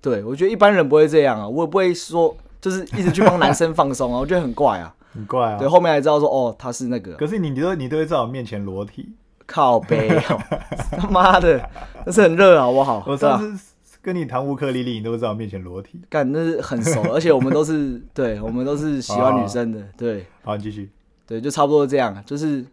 [0.00, 5.68] 对我觉得一般人不会这样啊，我也不会说就是一直去帮男生放松啊，我觉得很怪啊，很怪啊对，。
[5.68, 9.12] 后面才知道说哦他是那个可是你都你都会在我面前裸体，
[9.46, 10.40] 靠背、哦，
[10.96, 11.70] 他妈的，
[12.06, 13.04] 那是很热好不好？
[13.06, 16.00] 我对吧上次跟你谈乌克丽丽，你都会在我面前裸体。
[16.08, 20.90] 干那是很熟， 而且我们都是对，我们都是喜欢女生的，对好，你继续。
[21.26, 22.64] 对，就差不多这样，就是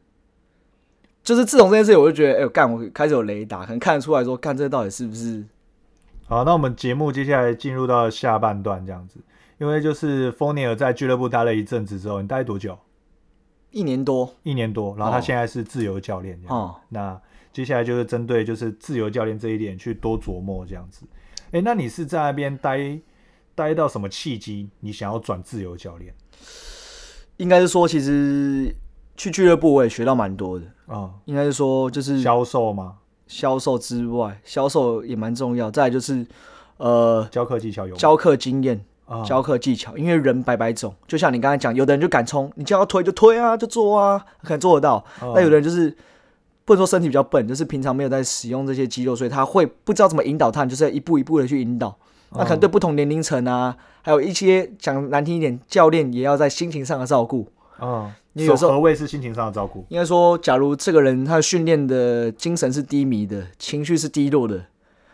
[1.24, 5.44] 就是自从这件事情，我就觉得，哎、呦干，我开始有雷达，可能看得出来说，干这到底是不是
[6.28, 9.20] 好，那我们节目接下来进入到下半段这样子，
[9.58, 12.78] 因为就是丰尼尔在俱乐部待了一阵子之后，你待多久？
[13.72, 16.58] 一年多一年多，然后他哦现在是自由教练这样。
[16.58, 16.76] 哦？
[16.90, 17.20] 那
[17.52, 21.06] 接下来就是针对就是自由教练这一点去多琢磨这样子。
[21.52, 23.00] 哎、那你是在那边待
[23.56, 26.14] 待到什么契机，你想要转自由教练
[27.38, 28.74] 应该是说，其实
[29.18, 31.12] 去俱乐部我也学到蛮多的，啊？
[31.26, 32.98] 应该是说，就是销售吗？
[33.28, 36.26] 销售之外，销售也蛮重要，再来就是
[36.78, 38.86] 呃教课技巧有吗教课经验。
[39.12, 45.04] 啊教课技巧，因为人百百种，就像你刚才讲，有的人就敢冲，你叫他推就推啊，就做啊，可能做得到。
[45.22, 45.94] 哦那有的人就是
[46.64, 51.96] 不能说身体比较笨，就是平常没有在使用这些肌肉，所以他会不知道怎么引导他，就是一步一步的去引导。
[52.34, 57.46] 那可能对不同年龄层啊，还有一些讲难听一点，教练也要在心情上的照顾。
[57.78, 59.86] 啊，你有时候何谓是心情上的照顾？
[59.90, 64.64] 应该说，假如这个人他的训练的精神是低迷的，情绪是低落的，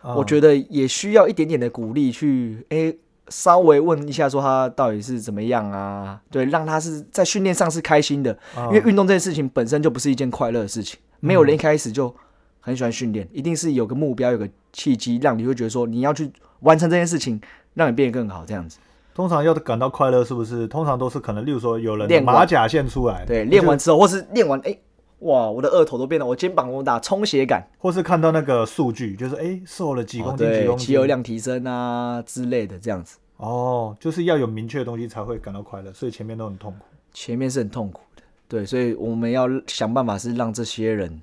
[0.02, 2.96] 啊我觉得也需要一点点的鼓励去，诶、
[3.30, 6.20] 稍微问一下说他到底是怎么样啊？
[6.30, 12.14] 对，让他是在训练上是开心的，啊因为运动这件事情本身就不是一件快乐的事情，没有人一开始就
[12.60, 17.40] 很喜欢训练，一定是有个目标，有个契机，让你会觉得说你要去完成这件事情，
[17.74, 18.78] 让你变得更好，这样子。
[19.14, 20.68] 通常要感到快乐，是不是？
[20.68, 24.80] 通常都是可能，例如说有人练马甲线出来，对，练完之后，或是练完，诶、
[25.20, 33.18] 哇，我的二头都变了，我肩膀我打充血感，或是看到那个数据，就是哎、瘦了几公斤，对，公斤，肌肉量提升啊之类的，这样子。
[33.38, 36.84] 哦，就是要有明确的东西才会感到快乐，所以前面都很痛苦。
[37.12, 41.20] 前面是很痛苦的，对，所以我们要想办法是让这些人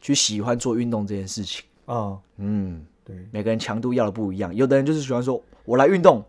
[0.00, 1.64] 去喜欢做运动这件事情。
[1.86, 6.24] 啊、嗯，对，每个人强度要的不一样，有的人就是喜欢说，我来运动，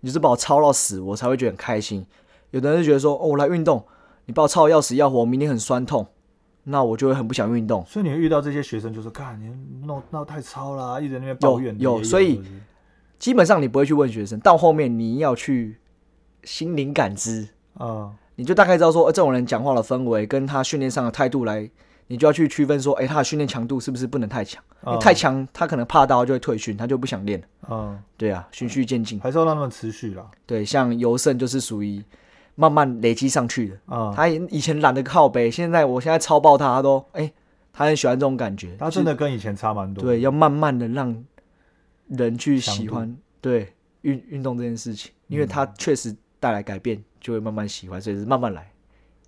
[0.00, 2.04] 你就是把我操到死，我才会觉得很开心；
[2.50, 3.84] 有的人就觉得说，哦，我来运动，
[4.26, 6.06] 你把我操到要死要活，我明天很酸痛，
[6.64, 7.84] 那我就会很不想运动。
[7.86, 9.52] 所以你会遇到这些学生，就是看你
[9.86, 12.42] 弄闹太超啦，一直在那边抱怨的有有所以
[13.18, 15.76] 基本上你不会去问学生，到后面你要去
[16.44, 21.68] 心灵感知，啊、你就大概知道说，呃，这种人讲话的氛围跟他训练上的态度来，
[22.06, 24.62] 你就要去区分说，哎，他的训练强度是不是不能太强？
[24.86, 27.46] 因为嗯太强，他可能怕到就会退训，他就不想练了。
[27.70, 29.20] 嗯，对啊，循序渐进。
[29.20, 30.24] 还是要让他们持续啦。
[30.46, 32.02] 对，像尤胜就是属于
[32.60, 33.78] 慢慢累积上去的。
[33.86, 37.32] 啊、他以前懒得靠背，现在我现在超爆他，他都哎、
[37.72, 38.76] 他很喜欢这种感觉。
[38.76, 40.04] 他真的跟以前差蛮多。
[40.04, 41.24] 对，要慢慢的让
[42.08, 48.70] 人去喜欢对运运动这件事情，因为他确实带来改变，就会慢慢喜欢，所以是慢慢来，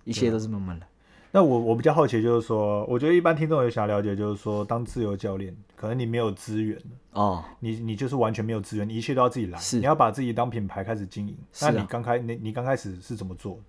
[0.03, 0.87] 一切都是慢慢来。
[1.35, 6.79] 那我我比较好奇，就是说，我觉得一般听众也想了解，就是说，当自由教练，可能你没有资源，
[7.13, 11.35] 哦，你你就是完全没有资源，你一切都要自己来，是你要把自己当品牌开始经营。
[11.59, 13.61] 那你刚开你你刚开始是怎么做的？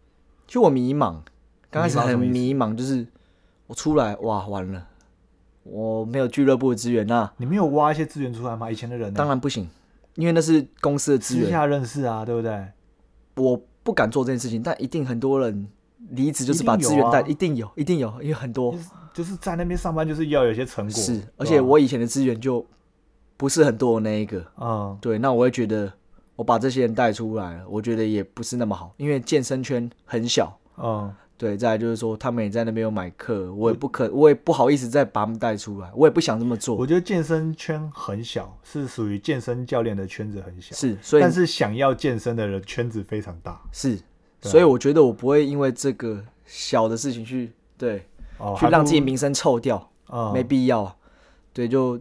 [0.46, 1.16] 就我迷茫，
[1.70, 3.06] 刚开始很迷茫就是
[3.66, 4.86] 我出来哇完了，
[5.62, 8.70] 我没有俱乐部的资源啊你没有挖一些资源出来吗？
[8.70, 9.66] 以前的人呢当然不行，
[10.16, 12.62] 因为那是公司的资源，私下认识啊，对不对？
[13.36, 15.66] 我不敢做这件事情，但一定很多人
[16.10, 18.74] 离职就是把资源带，一定有，一定有，因为很多
[19.12, 20.94] 就是在那边上班，就是要有些成果。
[20.94, 22.60] 是，而且我以前的资源就
[23.36, 24.42] 不不是很多的那一个。
[24.58, 25.92] 嗯，对，那我会觉得
[26.34, 30.58] 我把这些人带出来了，我觉得也不是那么好，因为健身圈很小。
[30.78, 36.74] 嗯，对，再来就是说他们也在那边有买课，我也不可，我也不好意思再把他们带出来，我也不想这么做。
[36.74, 43.60] 我觉得健身圈很小，是属于健身教练的圈子很小，是，所以但是想要健身的人圈子非常大。
[43.70, 44.00] 是，
[44.50, 48.06] 所以我觉得我不会因为这个小的事情去对
[48.38, 50.94] 哦，去让自己名声臭掉，嗯没必要啊。
[51.52, 51.98] 对，就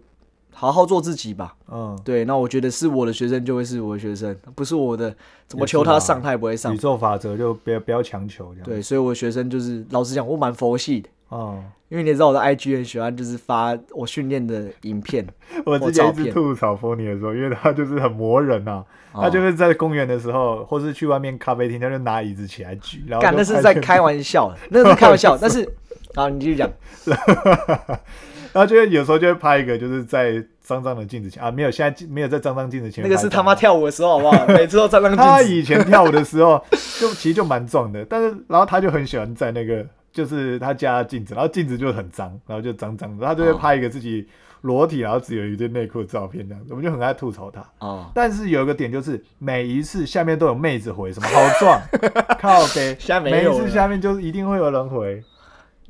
[0.52, 1.56] 好好做自己吧。
[1.72, 5.16] 嗯，对，那我觉得是我的学生就会是我的学生，不是我的
[5.48, 6.78] 怎么求他上他也不会上宇。
[6.78, 15.26] 宙法则就不要不要强求这样。，对，所以我的学生就是老实讲，我蛮佛系的，嗯，因为你也知道我的 IG 很喜欢就是发我训练的影片，
[15.66, 25.38] 我之前一直吐槽 f o n y 的时候，因为他就是很磨人呐、哦他就是在公园的时候，或是去外面咖啡厅，他就拿椅子起来举，然后干那是在开玩笑，那是开玩笑。
[25.42, 25.68] 但是，
[26.16, 26.68] 好，你继续讲。
[28.54, 33.10] 然后就会有时候就会拍一个，就是在脏脏的镜子前啊，没有，现在没有在脏脏镜子前面。
[33.10, 34.48] 那个是他妈跳舞的时候，好不好？
[34.48, 35.54] 每次都脏脏他镜子。
[35.56, 36.64] 以前跳舞的时候，
[37.00, 44.26] 就其实就蛮壮的，但是然后他就很喜欢在那个就是他家的镜子，然后镜子就很脏，然后就脏脏的，他就会哦拍一个自己
[44.62, 47.66] 裸体，然后只有一件内裤的照片这样子，我们就很爱吐槽他。
[47.80, 51.82] 哦，但是有一个点就是，每一次下面都有妹子回什么好壮，
[52.40, 55.24] 靠背，现在没每一次下面就是一定会有人回，人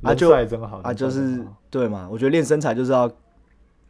[0.04, 2.08] 啊就帅真好啊，就是对嘛？
[2.10, 3.12] 我觉得练身材就是要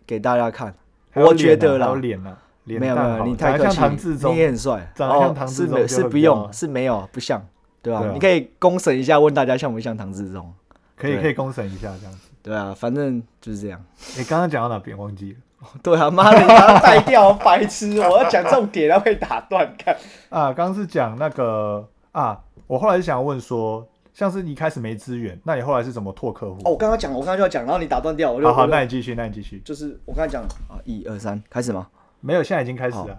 [0.05, 0.73] 给大家看。
[1.15, 4.91] 我觉得啦脸啊还有，脸啊，脸没有没有，你太像唐志，你也很帅。
[4.95, 7.39] 长得像哦唐志忠是不用，是没有不像，
[7.83, 8.11] 对吧对啊？
[8.13, 10.51] 你可以公审一下，问大家像不像唐志忠？
[10.95, 12.29] 可以可以公审一下这样子。
[12.41, 13.79] 对啊，反正就是这样。
[14.17, 15.39] 你刚刚讲到哪边忘记了
[15.81, 17.97] 对啊，妈的，你把它带掉，白痴！
[17.99, 19.95] 我要讲重点，要被打断，看。
[20.29, 20.51] 啊？
[20.51, 26.59] 刚刚是讲那个啊，我后来是想问说，像是你一开始没资源，那你后来是怎么拓客户？
[26.65, 29.61] 哦，我刚刚讲，我刚刚就要讲，然后你打断掉，我就好好，我就那你继续，那你继续。
[29.63, 31.87] 就是我刚才讲啊，一二三，开始吗？
[32.19, 33.17] 没有，现在已经开始了。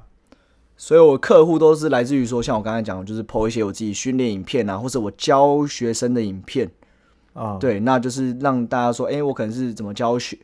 [0.77, 6.71] 所以我客户都是来自于说，像我刚才讲的，就是 PO 一些我自己训练影片啊，或者我教学生的影片，
[7.33, 10.37] 啊，对，那就是让大家说，哎、我可能是怎么教学，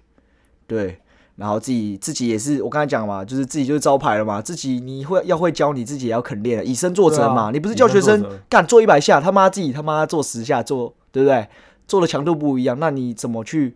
[0.67, 0.99] 对，
[1.37, 11.49] 然后自己自己也是，我刚才讲嘛，就是自己就是招牌了嘛，自己你会要会教，你自己也要肯练，以身作则嘛，啊你不是教学生干做一百下，他妈自己他妈做十下做，对不对？
[11.89, 13.75] 做的强度不一样，那你怎么去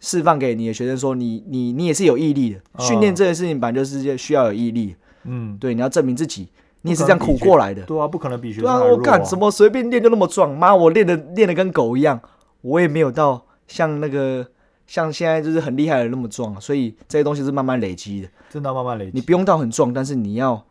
[0.00, 6.48] 释放给你的学生说，你你你也是有毅力的，哦训练这件事情本来就是需要有毅力，嗯，对，你要证明自己，
[6.82, 7.82] 你也是这样苦过来的。
[7.82, 10.56] 对啊，不可能比学对啊，我干什么随便练就那么壮？
[10.56, 12.20] 妈，我练的练的跟狗一样，
[12.60, 14.46] 我也没有到像那个
[14.86, 18.28] 像现在就是很厉害的那么壮，所以这些东西是慢慢累积的。
[18.50, 19.10] 真的慢慢累积。
[19.14, 20.62] 你不用到很壮，但是你要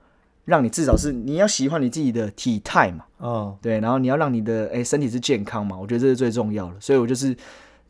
[0.45, 6.73] 让你至少是你要喜欢你自己的体态嘛，嗯，对，然后你要让你的哎、身体是健康嘛，我觉得这是最重要的。
[6.79, 7.35] 所以我就是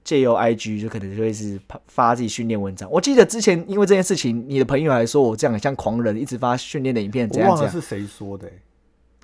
[0.03, 2.89] 借由 IG 就可能就会是发发自己训练文章。
[2.91, 7.73] 我记得之前因为这件事情，你的朋友还说我这样很像狂人，一直发训练的影片，我怎样怎样。
[7.73, 8.53] 忘了是谁说的欸。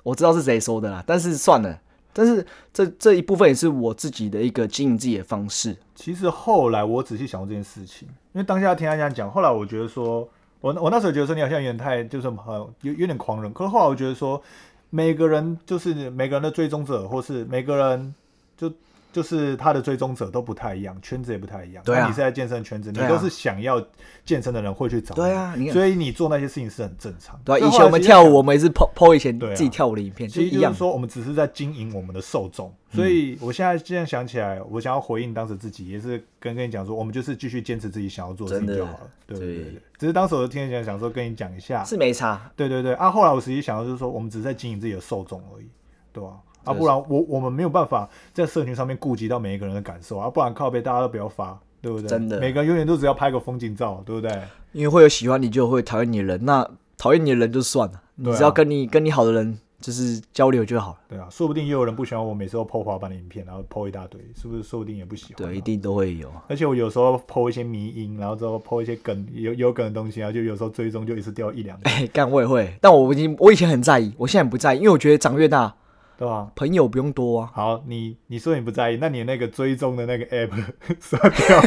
[0.02, 1.78] 我知道是谁说的啦，但是算了，
[2.14, 5.76] 但是这这一部分也是我自己的一个经营自己的方式。
[5.94, 10.26] 其实后来我仔细想过这件事情，因为当下听他这样讲，后来我觉得说，
[10.62, 14.42] 我我那时候觉得说你好像有点太就是很有有点狂人，可是后来我觉得说，
[14.88, 18.14] 每个人就是每个人的追踪者，或是每个人
[18.56, 18.72] 就
[19.12, 21.82] 就是他的追踪者都不太一样，圈子也不太一样。
[21.84, 23.84] 对啊你是在健身圈子，你都是想要
[24.24, 25.20] 健身的人会去找你。
[25.20, 27.40] 对啊所以你做那些事情是很正常。
[27.44, 30.70] 对、啊，以前我们跳舞，我们也是 PO PO 以前自己跳舞的影片，就其实一样。
[30.70, 39.10] 就是说，我们只是在经营我们的受众，所以我现在现在想起来，我想要回应当时自己，也是跟跟你讲说，我们就是继续坚持自己想要做的事情就好了。
[39.26, 43.10] 对对对只是当时我听你讲，想说跟你讲一下，是没差，对对对啊。
[43.10, 45.66] 后来我实际想到就是说，我们只是在经营自己的受众而已，
[46.12, 46.72] 对吧、啊？
[46.72, 52.08] 不然我我们没有办法在社群上面顾及到每一个人的感受啊，不然靠背大家都不要发，对不对？
[52.08, 54.30] 真的每个人永远都只要拍个风景照，对不对？
[54.72, 60.98] 因为会有喜欢你就会讨厌你的人，那讨厌你的人就算了，你只要跟你跟你好的人就是交流就好了。
[61.08, 64.62] 对啊，说不定也有人不喜欢我每次都 PO 滑板的影片，然后 PO 一大堆，是不是？
[64.62, 66.30] 说不定也不喜欢啊、对，一定都会有。
[66.48, 75.74] 而且我有时候剖一些迷音，然后之后剖一些梗有有梗的东西，然后就有时候追踪就一次掉一两个， 哎，干我也会，但我已经我以前很在意，我现在不在意，因为我觉得长越大，
[76.20, 76.48] 对吧？
[76.54, 80.50] 朋友不用多啊，好，你你说你不在意，那你那个追踪的那个 app
[81.00, 81.66] 删掉了。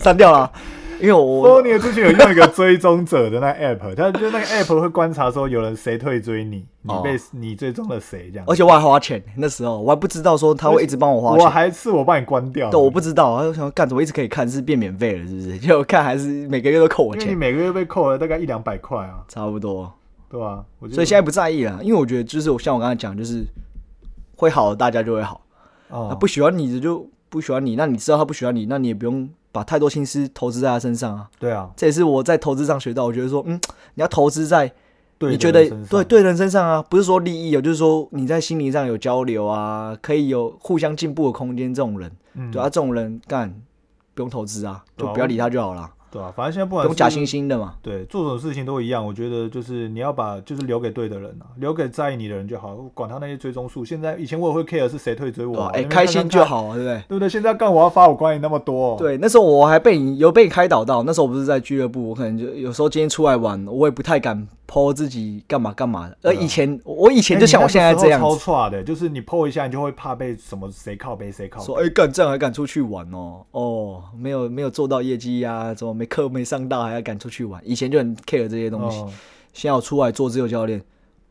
[0.00, 0.52] 删掉了啊，
[1.00, 8.44] 因为我说你之前有用一个追踪者的那 app， 它就那个 app 会观察说有人谁退追你，你哦被、你追踪了谁这样。
[8.48, 11.50] 而且我还花钱，那时候我还不知道说他会一直帮我花钱我钱。
[11.52, 15.56] 还是我帮你关掉的，对，我不知道，我想说干怎么一直可以看，是变免费了，是不是？
[15.58, 19.92] 结果看还是每个月都扣我因为你钱，每个月被扣了大概一两百块啊，差不多。
[20.28, 23.44] 对吧、我觉得所以现在不在意了，因为我觉得就是我像我刚才讲，就是
[24.36, 25.40] 会好的大家就会好，
[25.88, 26.06] 哦。
[26.10, 31.28] 那不喜欢你的就不喜欢你，那你知道他不喜欢你，那你也不用把太多心思投资在他身上啊。
[31.38, 33.60] 对啊，这也是我在投资上学到，我觉得说，嗯，
[33.94, 34.72] 你要投资在
[35.20, 41.74] 你觉得对对人身上啊，不是说利益有，就是说你在心灵上有交流啊，可以有互相进步的空间。
[41.74, 42.50] 这种人，嗯。
[42.50, 43.50] 对啊，这种人干
[44.14, 47.74] 不用投资啊就不要理他就好了，对啊，反正现在不管是不用假惺惺的嘛。
[47.82, 49.04] 对，做什么事情都一样。
[49.04, 53.84] 我觉得就是你要把就是留给对的人啊，留给在意你的人就好，管他那些追踪数。
[53.84, 56.94] 现在以前我也会 care 是谁退追我、啊，哎，开心就好啊，对不对？
[57.08, 57.28] 对不对？
[57.28, 66.16] 现在干我要发我管你那么多、，对，那时候我还被你有被你开导到，那时候我不是在俱乐部，我可能就有时候今天出来玩，我也不太敢 po 自己干嘛干嘛的。
[66.22, 71.66] 而以前我以前就像我现在这样超，差的，就是你 PO 一下，你就会怕被什么谁靠背谁靠背。
[71.66, 73.42] 说哎干这样还敢出去玩哦？
[73.50, 77.60] 哦，没有没有做到业绩呀、怎么没课没上到还要赶出去玩？
[77.64, 79.12] 以前就很 care 这些东西，嗯
[79.52, 80.82] 现在我出来做自由教练，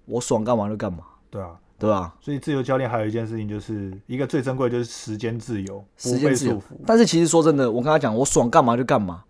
[0.05, 0.99] 我爽干嘛就干嘛，
[1.30, 2.15] 对啊，对吧？
[2.19, 6.59] 所以自由教练还有一件事情，就是一个最珍贵的就是时间自由，时间自由。
[6.88, 9.23] 但是其实说真的，我跟他讲，我爽干嘛就干嘛，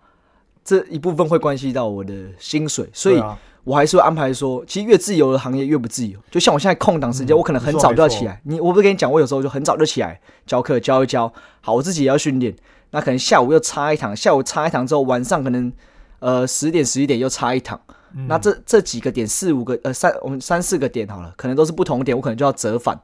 [0.64, 3.22] 这一部分会关系到我的薪水，所以
[3.66, 6.18] 我还是会安排说，其实越自由的行业越不自由。
[6.32, 8.40] 就像我现在空档时间，嗯我可能很早就要起来。
[8.46, 12.56] 你我不是跟你讲，我有时候就很早就起来教课教一教，好，我自己也要训练。
[12.96, 15.70] 那可能下午又插一堂，下午插一堂之后，晚上可能
[16.20, 17.78] 呃十点十一点又插一堂。
[18.16, 18.26] 嗯。
[18.26, 22.98] 那这这几个点四五个呃三我们三四个点好了，可能都是不同点，我可能就要折返，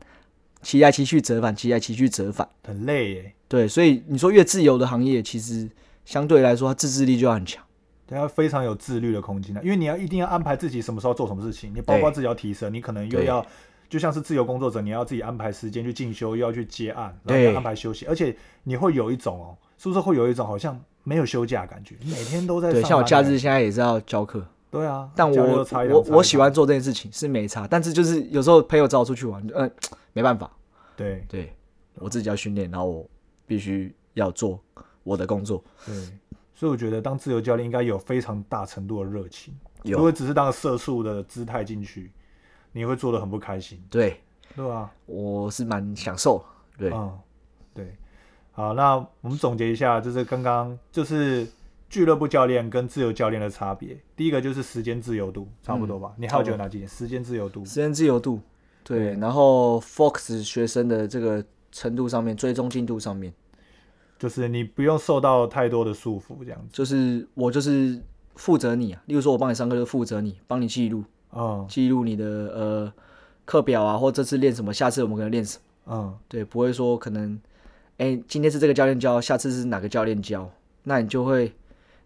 [0.62, 2.48] 骑来骑去折返，骑来骑去折返。
[2.64, 5.70] 很累耶，对，所以你说越自由的行业，其实
[6.06, 7.62] 相对来说，它自制力就要很强。
[8.08, 13.46] 对，要非常有自律的空间的，因为你要一定要安排自己什么时候做什么事情，你包括自己要提升，你可能又要
[13.90, 17.44] 就像是自由工作者，你要自己安排时间去进修，又要去接案，然后对。
[17.44, 18.34] 要安排休息，而且
[18.64, 21.96] 你会有一种哦，是不是会有一种好像没有休假的感觉？
[22.04, 29.72] 每天都在对，像我假日现在也是要教课，对啊，但我我我喜欢做这件事情是没差，但是就是有时候朋友找我出去玩，嗯、
[30.14, 30.52] 没办法，
[30.96, 31.52] 对对
[31.96, 33.10] 我自己要训练，然后我
[33.48, 34.60] 必须要做
[35.02, 35.64] 我的工作。
[35.84, 35.96] 对，
[36.54, 39.52] 所以我觉得当自由教练应该有非常大程度的热情，
[39.82, 42.12] 有如果只是当个社畜的姿态进去，
[42.72, 44.22] 你会做的很不开心，对，
[44.56, 44.92] 对啊？
[45.08, 46.46] 我是蛮享受，
[46.78, 47.18] 对，嗯，
[47.74, 47.96] 对。
[48.62, 51.48] 好，那我们总结一下，就是刚刚就是
[51.90, 53.98] 俱乐部教练跟自由教练的差别。
[54.16, 56.14] 第一个就是时间自由度，差不多吧？
[56.16, 56.88] 你还有觉得哪几点？
[56.88, 58.40] 时间自由度时，间自由度，
[58.84, 63.34] 对，对然后 Fox 学生的这个程度上面，追踪进度上面，
[64.20, 66.68] 就是你不用受到太多的束缚，这样子。
[66.72, 68.00] 就是我就是
[68.36, 71.04] 负责你啊，例如说我帮你上课就负责你，帮你记录，
[71.34, 72.94] 嗯记录你的呃
[73.44, 75.64] 课表啊，或这次练什么，下次我们可能练什么。
[75.88, 77.42] 嗯，对，不会说可能，
[78.02, 80.52] 哎、今天是这个教练教，下次是哪个教练教，
[80.86, 81.54] 那你就会，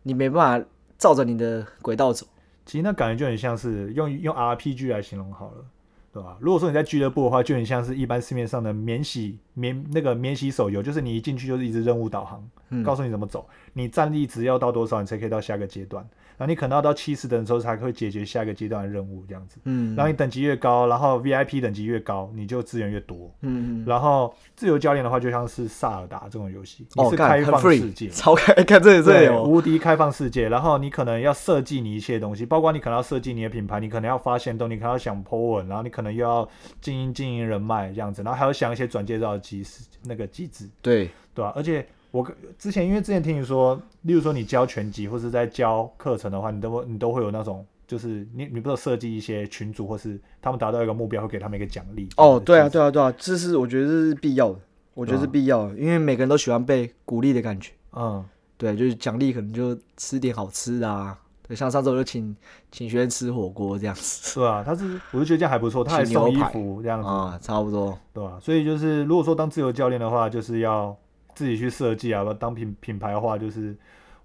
[0.04, 0.68] 你没办法
[0.98, 2.28] 照着你的轨道走。
[2.66, 5.64] 其实那感觉就很像是用用 RPG 来形容好了，
[6.12, 6.36] 对吧？
[6.41, 13.48] 如果说你在俱乐部的话，就很像是一般市面上的免洗免那个免洗手游，就是你一进去就是一直任务导航，嗯告诉你怎么走，
[13.78, 16.02] 你战力值要到多少，你才可以到下个阶段。
[16.38, 19.58] 然后你可能要到七十等的时候才会解决下一个阶段的任务，这样子。
[19.64, 23.34] 嗯然后你等级越高，然后 VIP 等级越高，你就资源越多。
[23.40, 30.50] 嗯，嗯然后自由教练的话，就像是萨尔达这种游戏，你是开放世界，超开，看这里这里无敌开放世界。
[30.50, 36.48] 然后你可能要设计你一些东西，包括你可能要设计你的品牌，你可能要发现动，你可能要想 po 文，然后你可能又要
[36.82, 47.66] 经营经营人脉这样子，然后还要想一些转介绍的机制那个机制，对，对吧、而且我之前因为之前听你说，例如说你教拳击或是在教课程的话，你都会你都会有那种。
[47.88, 52.09] 就是你，你不是有设计一些群组，或是他们达到一个目标，会给他们一个奖励。
[52.18, 54.59] 哦，对啊，啊，对啊，对啊，这是我觉得这是必要的，
[54.95, 57.74] 我觉得是必要的，因为每个人都喜欢被鼓励的感觉。
[57.91, 58.26] 嗯，
[58.57, 61.16] 对，就是奖励可能就吃点好吃的啊，
[61.47, 62.36] 对，像上次我就请
[62.72, 67.95] 请学员吃火锅这样子对啊，他是，我就觉得这样还不错，他还送衣服这样子，啊，差不多。
[68.11, 70.97] 对吧、所以就是，如果说当自由教练的话，就是要
[71.36, 73.76] 自己去设计啊；当品品牌的话，就是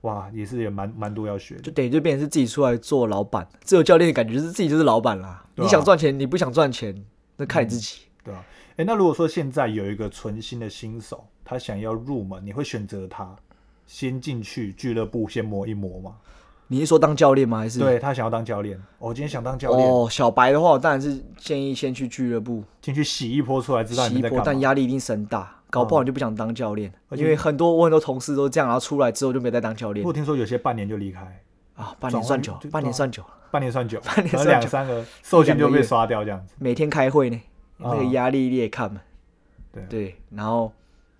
[0.03, 1.63] 哇，也是也蛮蛮多要学的。
[1.63, 5.29] 就等于就变成是自己出来做老板，自由教练的感觉就是自己就是老板啦。
[5.29, 6.95] 啊你想赚钱，你不想赚钱，
[7.37, 8.03] 那看你自己。
[8.25, 8.43] 对啊、
[8.77, 13.37] 哎，那如果说现在有一个纯新的新手，他想要入门，你会选择他
[13.87, 16.15] 先进去俱乐部先磨一磨吗？
[16.69, 17.59] 你是说当教练吗？
[17.59, 17.79] 还是？
[17.81, 24.45] 对他想要当教练，哦我今天想当教练，哦，小白的话，我当然是建议先去俱乐部先去洗一波出来，知道洗一波，你在干嘛。
[24.47, 26.93] 但压力一定很大，搞不好你就不想当教练。
[27.13, 31.43] 因为很多我很多同事都这样，然后出来之后就没再当教练我听说有些半年就离开，
[31.75, 36.55] 啊，半年算久半年算久，半年算久， 半年两三个受训就被刷掉这样子。
[36.59, 37.41] 每天开会呢，
[37.79, 39.01] 那个啊压力你也看嘛。
[39.73, 40.73] 对对，然后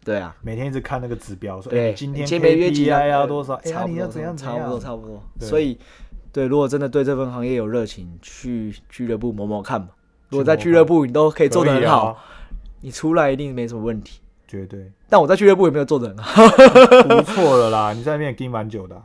[0.05, 3.61] 对啊，每天一直看那个指标，说今天今天没约几 KPI 啊多少？
[3.61, 4.81] 差不多你要怎样怎差不多？
[4.81, 5.23] 差不多。
[5.39, 5.79] 所以，
[6.33, 9.91] 对，如果真的对这份行业有热情，去俱乐部磨磨看嘛。
[10.31, 12.19] 如果在俱乐部你都可以做得很好，
[12.81, 14.21] 你出来一定没什么问题。
[14.51, 16.43] 绝对但我在俱乐部也没有做的很好。
[17.05, 17.93] 不错了啦。
[17.93, 19.03] 你在那边也盯蛮久的啊、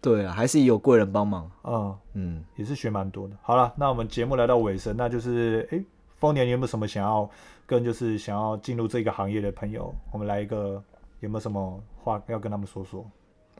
[0.00, 1.50] 对啊，还是有贵人帮忙。
[1.64, 3.34] 嗯，嗯，也是学蛮多的。
[3.42, 5.82] 好了，那我们节目来到尾声，那就是哎，
[6.18, 7.28] 丰年你有没有什么想要
[7.66, 10.80] 跟就是想要进入这个行业的朋友，我们来一个
[11.18, 13.04] 有没有什么话要跟他们说说？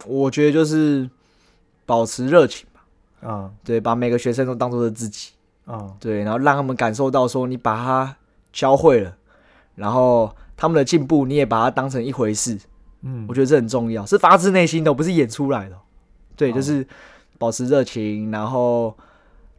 [0.07, 1.11] 我觉得就是
[1.85, 2.85] 保持热情吧，
[3.23, 5.33] 嗯对，把每个学生都当做是自己，
[5.67, 8.17] 嗯对，然后让他们感受到说你把他
[8.53, 9.15] 教会了，
[9.75, 12.59] 然后他们的进步你也把它当成一回事，
[13.01, 15.77] 嗯我觉得这很重要，是发自内心的，不是演出来的。
[16.37, 16.87] 对，哦就是
[17.39, 18.95] 保持热情，然后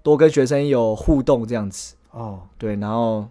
[0.03, 1.95] 多跟学生有互动这样子。
[2.11, 3.27] 哦对，然后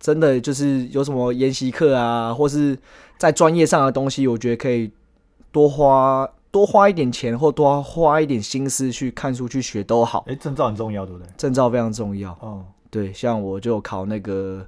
[0.00, 2.76] 真的就是有什么研习课啊，或是
[3.18, 4.90] 在专业上的东西，我觉得可以
[5.52, 10.24] 多花多花一点钱，或多花一点心思去看书去学都好。
[10.26, 11.28] 诶，证照很重要，对不对？
[11.36, 12.32] 证照非常重要。
[12.40, 14.66] 哦，对，像我就考那个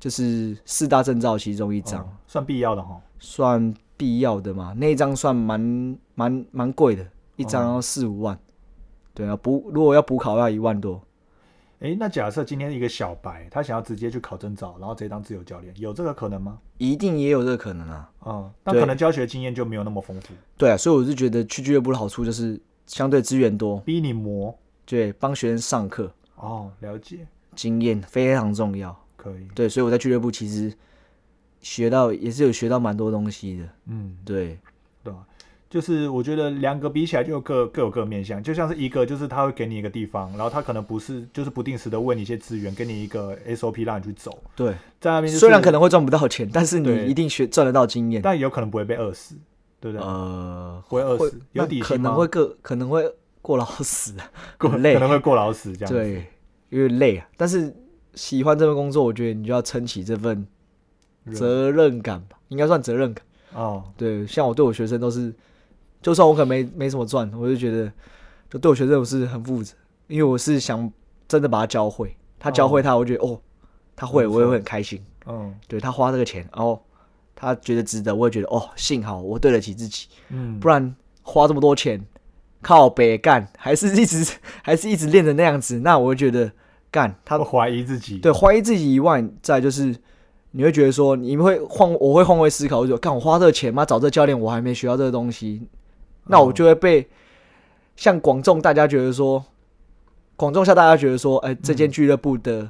[0.00, 3.00] 就是四大证照其中一张，哦算必要的哈。
[3.20, 4.74] 算必要的嘛。
[4.76, 8.36] 那一张算蛮蛮蛮贵的，一张要四五万。
[9.14, 11.00] 对啊，补如果要补考要一万多。
[11.80, 16.58] 诶，那假设今天一个小白，他想要直接去考证照，然后直接当自由教练，有这个可能吗？
[16.76, 18.10] 一定也有这个可能啊。
[18.26, 24.54] 嗯，那可能教学经验就没有那么丰富，对啊，所以我是觉得去俱乐部的好处就是相对资源多，逼你磨。
[24.84, 28.94] 对，帮学生上课，哦，了解，经验非常重要。
[29.20, 29.46] 可以。
[29.54, 30.72] 对，所以我在俱乐部其实
[31.60, 33.68] 学到也是有学到蛮多东西的。
[33.86, 34.58] 嗯，对，
[35.04, 35.26] 对吧？
[35.68, 48.20] 就是我觉得两个比起来就各各有各面向，就像是一个就是他会给你一个地方，然后他可能不是就是不定时的问你一些资源，给你一个 SOP 让你去走，对，在那边、就是、虽然可能会赚不到钱，但是你一定学赚得到经验。
[48.20, 49.36] 但有可能不会被饿死，
[49.78, 50.04] 对不对？
[50.04, 51.86] 呃，不会饿死，有底薪吗？
[51.86, 55.94] 可能会过可能会过劳死啊，过累可能会过劳死这样子。
[55.94, 56.26] 对，
[56.70, 57.28] 有点累啊。
[57.36, 57.72] 但是
[58.14, 60.46] 喜欢这份工作，我觉得你就要撑起这份
[61.34, 63.24] 责任感吧，应该算责任感。
[63.52, 65.34] 哦，对，像我对我学生都是，
[66.00, 67.92] 就算我可能没没什么赚，我就觉得
[68.48, 69.74] 就对我学生我是很负责，
[70.06, 70.90] 因为我是想
[71.26, 73.40] 真的把他教会，他教会他，我觉得哦，
[73.96, 75.02] 他会，我也会很开心。
[75.26, 76.82] 嗯对他花这个钱，然后
[77.36, 82.00] 他觉得值得，我也觉得哦，幸好我对得起自己，嗯，不然花这么多钱
[82.62, 86.50] 靠北干，还是一直 还是一直练成那样子，那我会觉得
[86.90, 88.18] 干他会怀疑自己。
[88.18, 89.94] 对怀疑自己以外，再就是
[90.50, 95.62] 你会觉得说，你会换，我会换位思考，我就干我花这个钱吗找这个教练，我还没学到这个东西，
[96.26, 97.08] 那我就会被
[97.96, 99.44] 像广众大家觉得说，
[100.36, 102.68] 广众下大家觉得说，哎、这间俱乐部的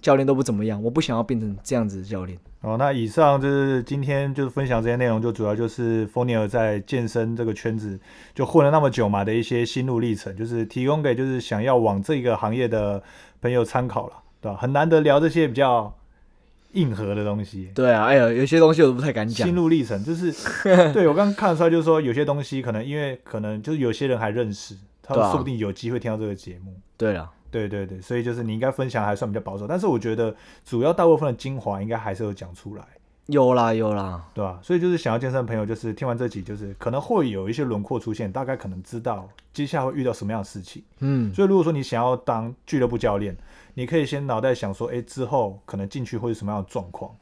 [0.00, 2.38] 教练都不怎么样，我不想要变成这样子的教练。
[2.60, 7.98] 哦，那以上就是今天就是分享这些内容，就主要就是丰尼尔在健身这个圈子
[8.34, 13.02] 就混了那么久嘛的一些心路历程，就是提供给就是想要往这个行业的
[13.40, 14.58] 朋友参考了，对吧？
[14.60, 15.94] 很难得聊这些比较
[16.72, 17.70] 硬核的东西。
[17.74, 19.54] 对啊，哎呀，有些东西我都不太敢讲心。
[19.54, 20.32] 路历程就是，
[20.92, 26.74] 对我刚刚看得出来，就是说有些东西可能因为可能就是有些人还认识，他说不定有机会听到这个节目。
[26.96, 30.34] 对啊，对对对，所以就是你应该分享还算比较保守，但是我觉得
[30.64, 32.84] 主要大部分的精华应该还是有讲出来。
[33.26, 34.58] 有啦有啦，对吧？
[34.62, 40.82] 所以就是想要健身的朋友，就是听完这集，就是可能会有一些轮廓出现，大概可能知道接下来会遇到什么样的事情。
[41.00, 43.36] 嗯，所以如果说你想要当俱乐部教练，
[43.74, 47.14] 你可以先脑袋想说，哎，之后可能进去会是什么样的状况，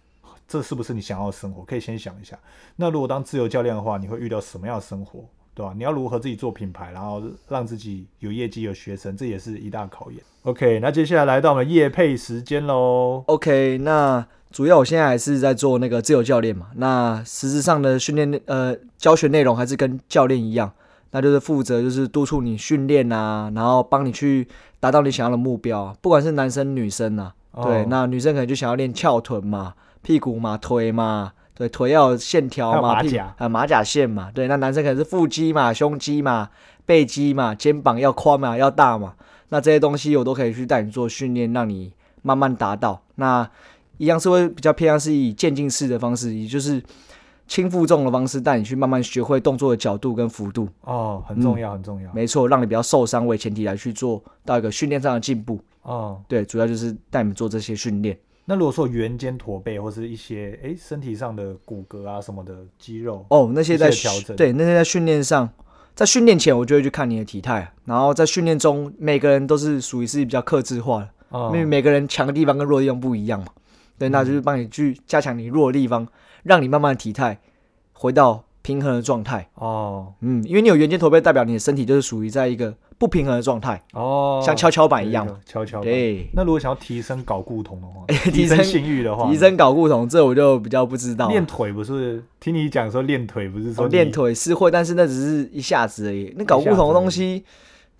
[0.47, 1.65] 这是不是你想要的生活？
[1.65, 2.39] 可以先想一下。
[2.77, 5.25] 那如果当自由教练的话，你会遇到什么样的生活？
[5.57, 5.73] 对吧？
[5.75, 10.21] 你要如何自己做品牌，然后让自己有业绩、有学生，这也是一大考验。
[10.43, 13.25] OK，那接下来来到我们业配时间喽。
[13.27, 16.67] OK，那主要我现在还是在做那个自由教练嘛。
[16.77, 20.71] 那实质上的训练呃教学内容还是跟教练一样，
[21.13, 24.47] 那就是负责就是督促你训练啊，然后帮你去
[24.79, 27.33] 达到你想要的目标啊，不管是男生女生啊。
[27.55, 36.51] 对，哦那女生可能就想要练翘臀嘛、屁股嘛、腿嘛，对，腿要有线条嘛，马甲啊马甲线嘛，对，那男生可能是腹肌嘛、胸肌嘛、
[36.85, 39.15] 背肌嘛、肩膀要宽嘛、要大嘛，
[39.49, 41.91] 那这些东西我都可以去带你做训练，让你
[42.21, 43.01] 慢慢达到。
[43.15, 43.49] 那
[43.97, 46.83] 一样是会比较偏向是以渐进式的方式，也就是
[47.49, 50.69] 轻负重的方式带你去慢慢学会动作的角度跟幅度。
[50.83, 52.13] 哦，很重要，很重要。
[52.13, 55.59] 没错，让你不要受伤为前提来去做到一个训练上的进步。
[55.81, 58.19] 哦，对，主要就是带你们做这些训练。
[58.49, 65.49] 那如果说圆肩驼背或是一些诶身体上的骨骼啊什么的肌肉，哦，那些在调整对那些在训练上，
[65.95, 73.49] 在训练前我就会去看你的体态，然后在训练中每个人都是属于是比较克制化的，哦因为每个人强的地方跟弱的地方不一样嘛。
[73.99, 76.07] 对，那就是帮你去加强你弱的地方，
[76.45, 77.41] 让你慢慢的体态
[77.95, 79.49] 回到平衡的状态。
[79.55, 85.39] 哦嗯，因为你有圆肩驼背，代表你的身体就是属于在一个不平衡的状态，哦，像跷跷板一样有。
[85.47, 85.85] 跷跷板。
[85.85, 91.29] 对，那如果想要提升搞固酮的话，提 提升升性欲的话，提升搞固酮，这我就比较不知道。
[91.29, 92.21] 练腿不是？
[92.41, 96.35] 听你讲说练腿不是说练腿是会，但是那只是一下子而已。
[96.37, 97.45] 那搞固酮的东西，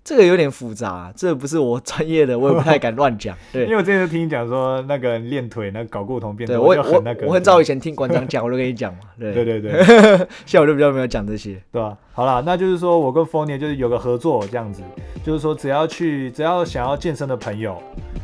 [0.07, 3.35] 这个有点复杂，这不是我专业的，我也不太敢乱讲。
[3.51, 7.27] 对 因为，我之前就听你讲说那个人练腿那睾固酮变多，对我我就很那个。
[7.27, 8.99] 我很早以前听馆长讲，我都跟你讲嘛。
[9.19, 9.83] 对对对对
[10.47, 11.61] 现在我就比较没有讲这些。
[11.73, 11.97] 对吧？
[12.13, 14.81] 好啦，那就是说我跟 f o n i 就是有个合作这样子，
[15.25, 17.77] 就是说只要去只要想要健身的朋友，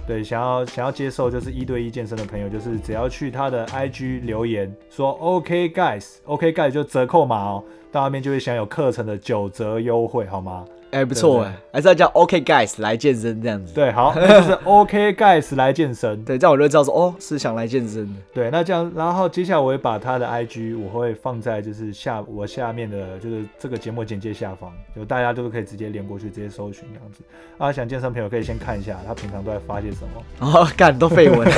[0.07, 10.63] 对，想要想要接受就是一对一健身的朋友，就是只要去他的 IG 留言说 OK guys，OK guys 就折扣码哦，到那边就会享有课程的九折优惠，好吗？
[10.93, 13.73] 哎，不错哎，还是要叫 OK guys 来健身这样子。
[13.73, 16.21] 对，好，那就是 OK guys 来健身。
[16.23, 18.13] 对，这样我就知道说，哦，是想来健身的。
[18.33, 27.23] 对，那这样，然后接下来我会把他的 IG 我会放在就是下我下面的就是这个节目简介下方，就大家都可以直接连过去，直接搜寻这样子。
[27.57, 31.49] 啊，想健身朋友可以先看一下他平常都在发些什么， 哦，干都绯闻。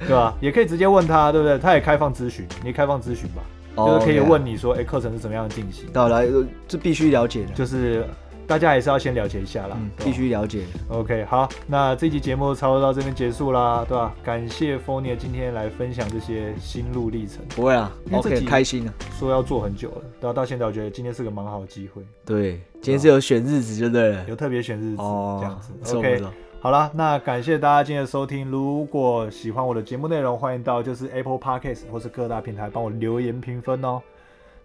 [0.00, 0.36] 对吧？
[0.40, 1.58] 也可以直接问他，对不对？
[1.58, 3.42] 他也开放咨询，你开放咨询吧，
[3.76, 5.86] 就是可以问你说，哎、课程是怎么样的进行？
[5.92, 8.06] 到来，呃这必须了解的，就是
[8.46, 10.94] 大家还是要先了解一下啦，嗯，必须了解的。
[10.96, 14.14] OK，好，那这期节目差不多到这边结束啦，对吧？
[14.22, 18.94] 感谢 f o n i 今天来分享这些心路历程，不会啊，OK，开心啊。
[19.18, 24.24] 说要做很久了，然后到现在我觉得今天是个蛮好的机会，对，今天是有选日子，就对了。
[24.28, 26.32] 有特别选日子、哦，这样子，OK，错
[26.66, 28.50] 好啦，那感谢大家今天的收听。
[28.50, 34.02] 如果喜欢我的节目内容，欢迎到就是 Apple Podcast 或是各大平台帮我留言评分哦。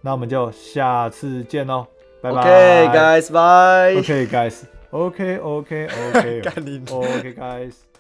[0.02, 1.86] 那我们就下次见哦，
[2.20, 2.40] 拜拜。
[2.40, 4.00] OK，guys，bye。
[4.00, 7.91] OK guys，OK OK OK 干你 OK guys。